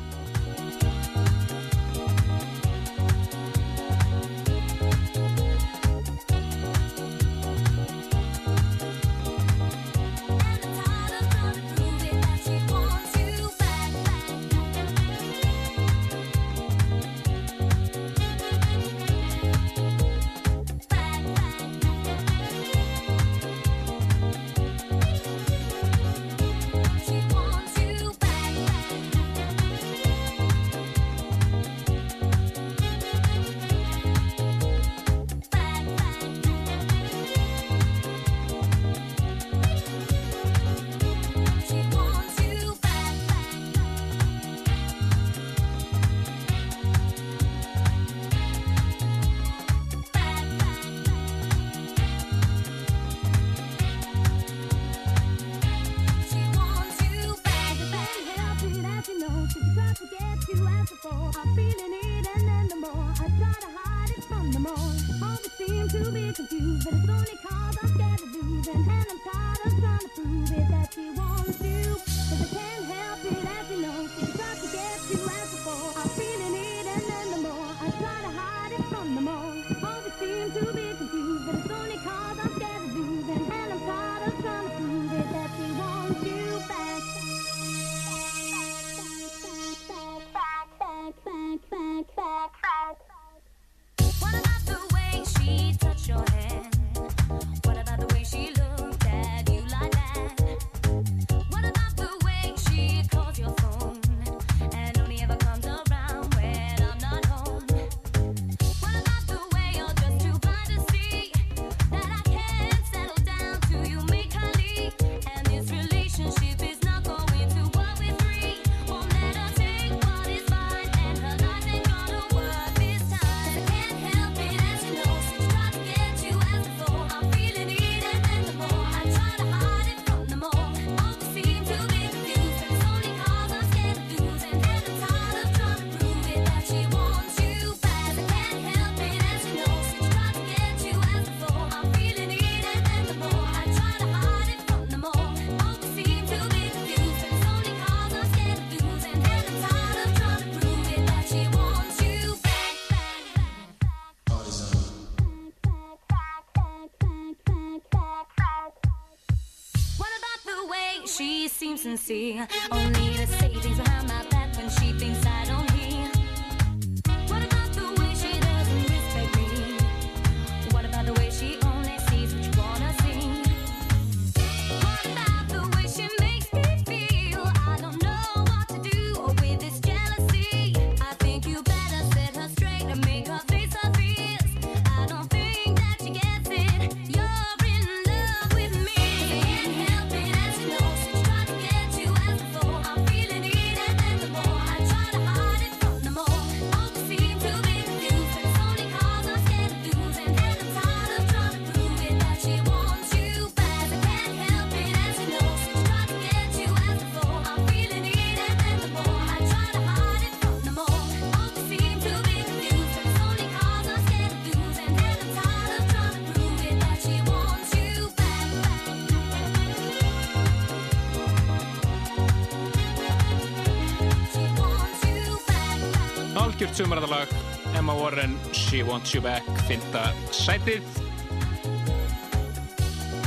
[226.78, 227.28] Nýtt sumaradalag
[227.74, 230.84] Emma Warren She Wants You Back Fynda sætið.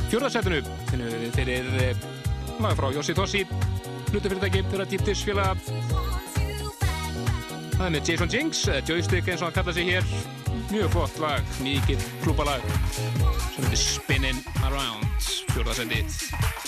[0.07, 2.05] Fjörðarsætinu finnum við fyrir eh,
[2.63, 3.41] laga frá Jósi Tossi
[4.13, 5.49] hlutafyrirtæki fyrir að dýptis fjöla
[7.75, 10.07] Það er með Jason Jinx eh, Joystick eins og hann kallaði sig hér.
[10.71, 12.63] Mjög flott lag, mikið klúbalag
[12.95, 16.60] sem heitir Spinnin' Around fjörðarsætið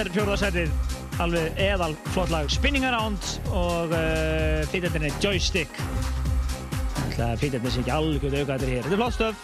[0.00, 0.70] þetta er fjórðarsætið
[1.20, 2.46] alveg eðal flott lag.
[2.48, 3.20] Spinning Around
[3.52, 5.68] og eh, uh, fýtendinni Joystick.
[7.18, 8.80] Fýtendinni sem ekki algjörðu aukaður hér.
[8.86, 9.36] Þetta er flott stöf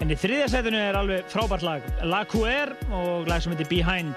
[0.00, 1.84] en í þriðarsætinu er alveg frábært lag.
[2.08, 4.16] La QR og lag sem heitir Behind.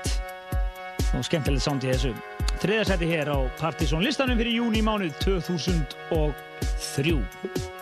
[1.17, 2.15] Og skemmtilegt sound í þessu.
[2.63, 7.72] Þriðarsæti hér á Partizón listanum fyrir júni mánuð 2003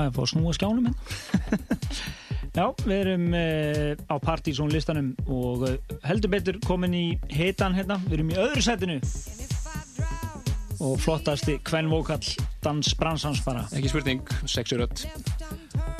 [0.00, 0.94] Það er fór snúa skjánum hérna.
[2.56, 5.74] Já, við erum eh, á Partizón listanum og eh,
[6.08, 8.96] heldur betur komin í heitan hérna, við erum í öðru setinu.
[10.80, 12.22] Og flottasti kvennvokal
[12.64, 15.02] dansbransansfara Ekki spurning, sexurött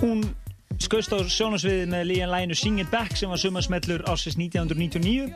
[0.00, 0.22] Hún
[0.80, 5.28] skaust á sjónasviðið með líjan læginu Sing It Back sem var sumasmellur ásins 1999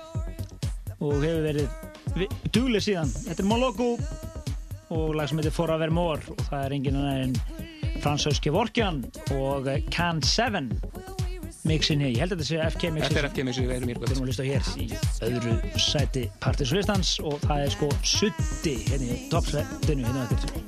[1.05, 3.13] og hefur verið duglega síðan.
[3.13, 3.91] Þetta er Moloko
[4.95, 7.37] og lag sem heitir For A Vermor og það er enginn annar en
[8.05, 8.99] Fransos Kevorkian
[9.33, 10.69] og eh, Can 7
[11.65, 12.11] mixin hér.
[12.13, 13.09] Ég held að þetta sé FK mixin.
[13.09, 14.89] Þetta er FK mixin, við erum hér Við erum að hlusta hér í
[15.31, 15.57] öðru
[15.87, 20.64] sæti Partisolistans og það er sko sutti hérna í toppsætinu hérna eftir.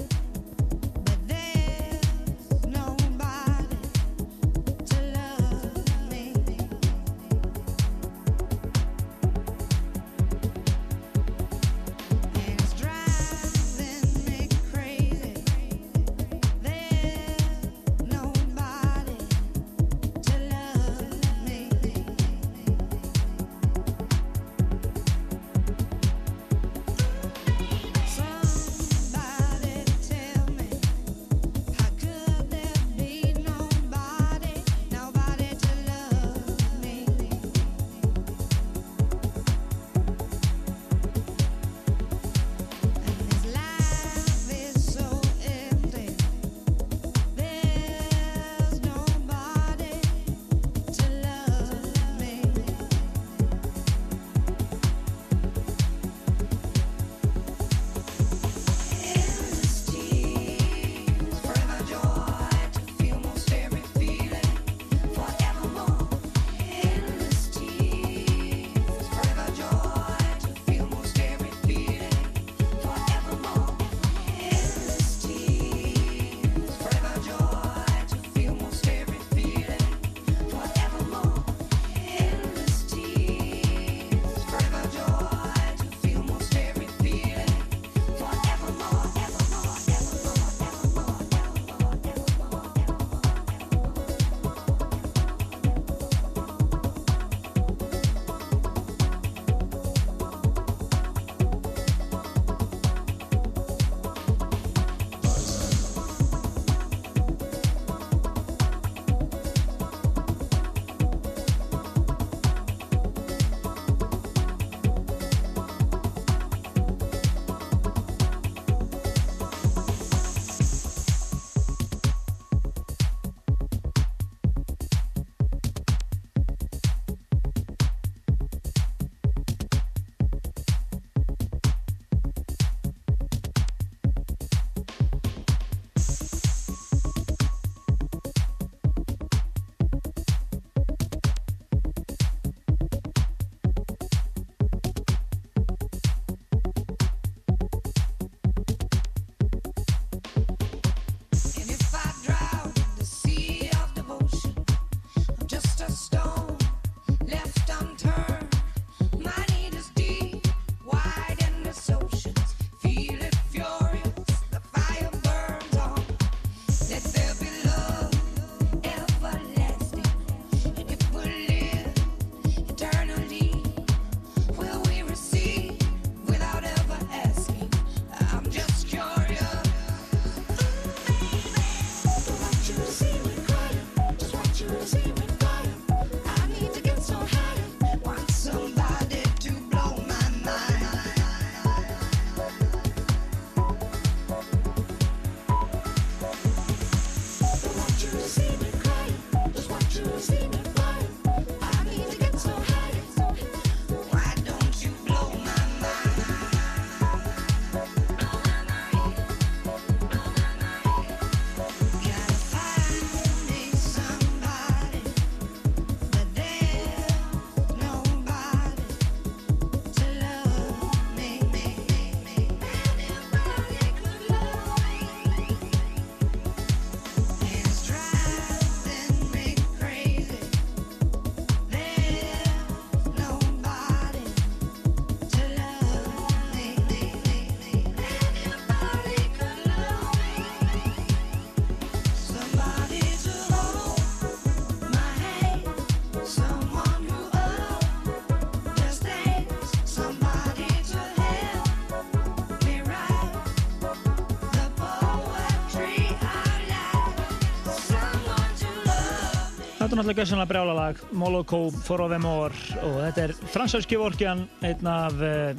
[259.97, 262.53] Er náttúrulega gössanlega brjálalag, Moloko, Forovemor
[262.85, 265.55] og þetta er fransáski vorkjan, einn af, uh,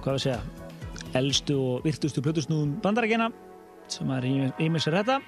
[0.00, 0.38] hvað við segja,
[1.20, 3.26] elstu og virtustu plötusnúðum bandarækjana
[3.92, 4.28] sem er
[4.64, 5.18] ímixar þetta.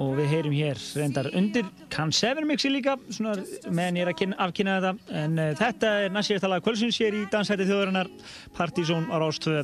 [0.00, 3.36] Og við heyrim hér reyndar undir Can 7 mixi líka svona,
[3.68, 5.20] meðan ég er að kynna, afkynna þetta.
[5.20, 8.08] En uh, þetta er næst síðast lag kvöldsins hér í dansæti þjóðarinnar
[8.56, 9.60] Partizón á Rás 2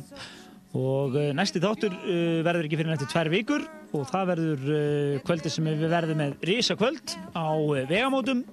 [0.77, 5.21] og uh, næsti þáttur uh, verður ekki fyrir nætti tvær vikur og það verður uh,
[5.27, 8.43] kvöldi sem við verðum með risa kvöld á uh, vegamótum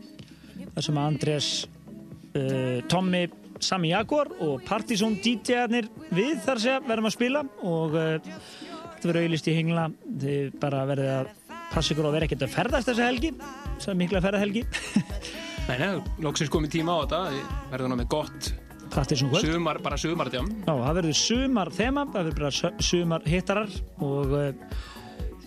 [0.74, 3.24] þar sem Andrés uh, Tommy,
[3.62, 9.48] Sami Jaguar og Partizón DJ-arnir við þar segja verðum að spila og þetta verður auðlist
[9.50, 9.88] í hengla.
[10.22, 11.34] Þið bara verðið að
[11.72, 14.64] passa ykkur að vera ekkert að ferðast þessa helgi þessa mikla ferðahelgi.
[15.68, 18.46] Nei, nei, loksins komið tíma á þetta, við verðum ná með gott
[18.88, 20.46] sumar, bara sumardjám.
[20.64, 24.32] Já, það verður sumar þema, það verður bara su- sumar hittarar og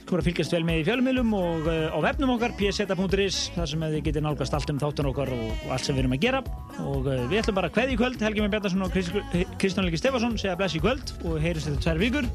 [0.01, 3.69] þú verður að fylgjast vel með í fjölmiðlum og uh, á vefnum okkar, pseta.is þar
[3.71, 6.23] sem að þið getur nálgast allt um þáttun okkar og, allt sem við erum að
[6.25, 6.41] gera.
[6.83, 9.85] Og uh, við ætlum bara að kveðja í kvöld, Helgi Mér Bjarnason og Krist- Kristján
[9.87, 12.29] Helgi Stefansson segja bless í kvöld og heyrist þetta tvær vikur.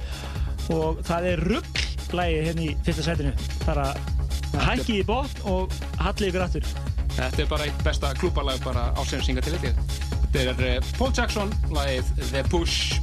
[0.76, 1.82] Og það er rugg
[2.16, 3.34] lægið hérna í fyrsta sætinu.
[3.66, 3.88] Bara
[4.66, 6.70] hækkið í bótt og hallið ykkur aftur.
[7.16, 9.74] Þetta er bara eitt besta klúbarlag bara ásynsinga til þetta.
[10.36, 12.98] Þetta er eh, Paul Jackson, lagið The Push,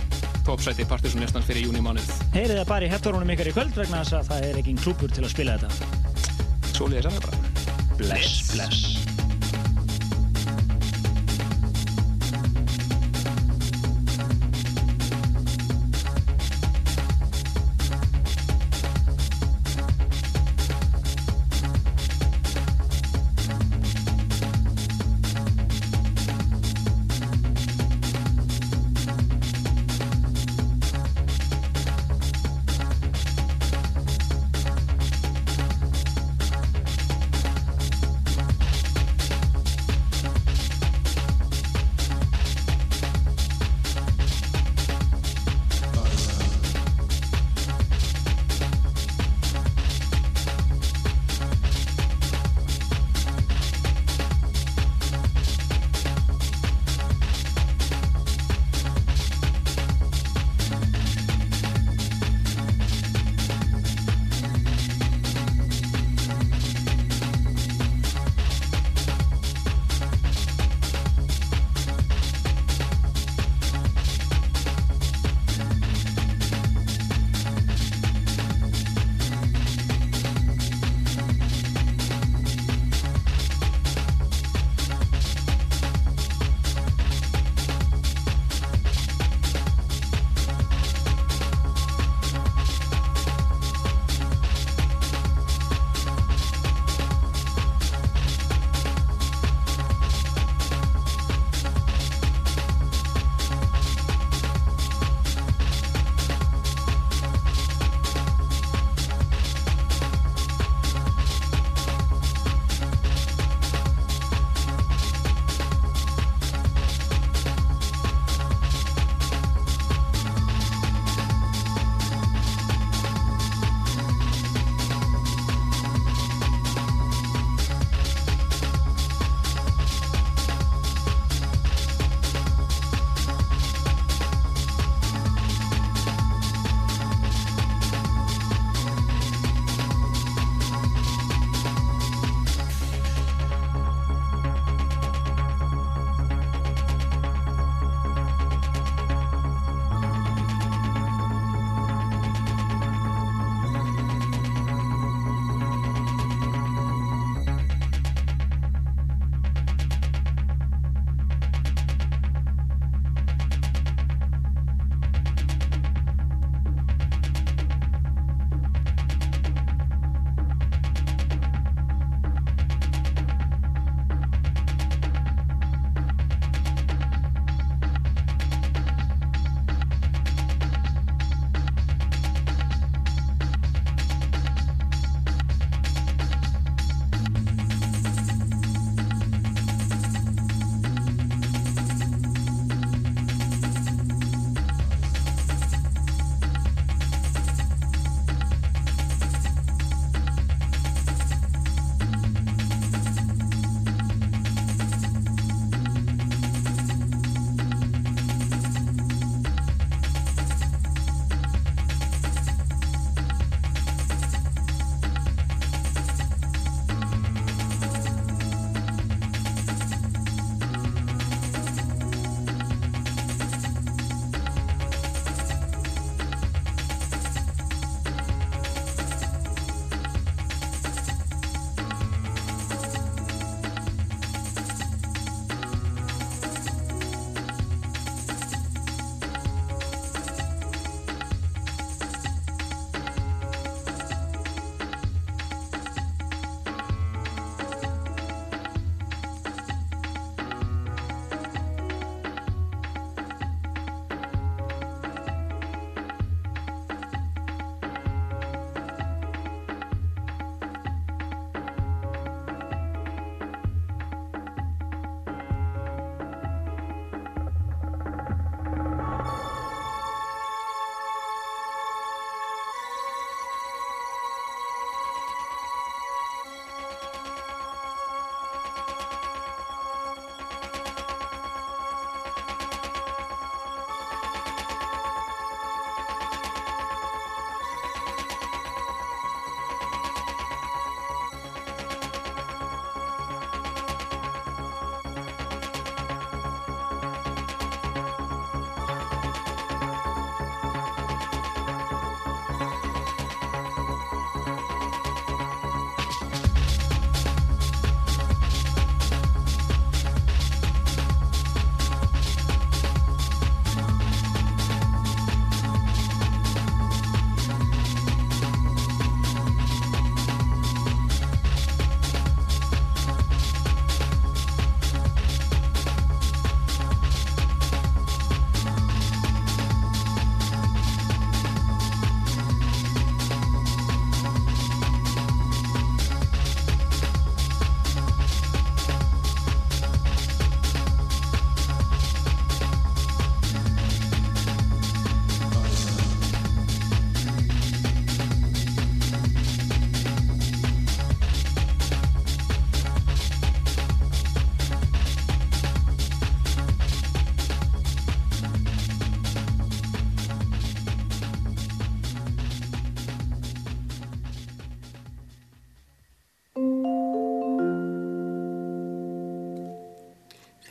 [0.48, 2.12] topsæti Partisan listan fyrir júni mánuð.
[2.36, 5.16] Heyrið það bara í hettorunum ykkar í kvöld vegna þess að það er ekki klúpur
[5.16, 6.04] til að spila þetta
[6.74, 7.42] Svoleiðis er það bara.
[7.98, 9.13] Bless, bless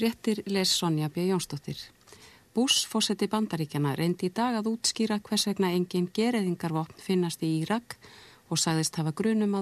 [0.03, 1.29] Fréttir les Sonja B.
[1.29, 1.77] Jónsdóttir.
[2.55, 7.95] Bush, fósetti bandaríkjana, reyndi í dag að útskýra hvers vegna engin gereðingarvopn finnast í Írak
[8.51, 9.61] og sagðist hafa grunum að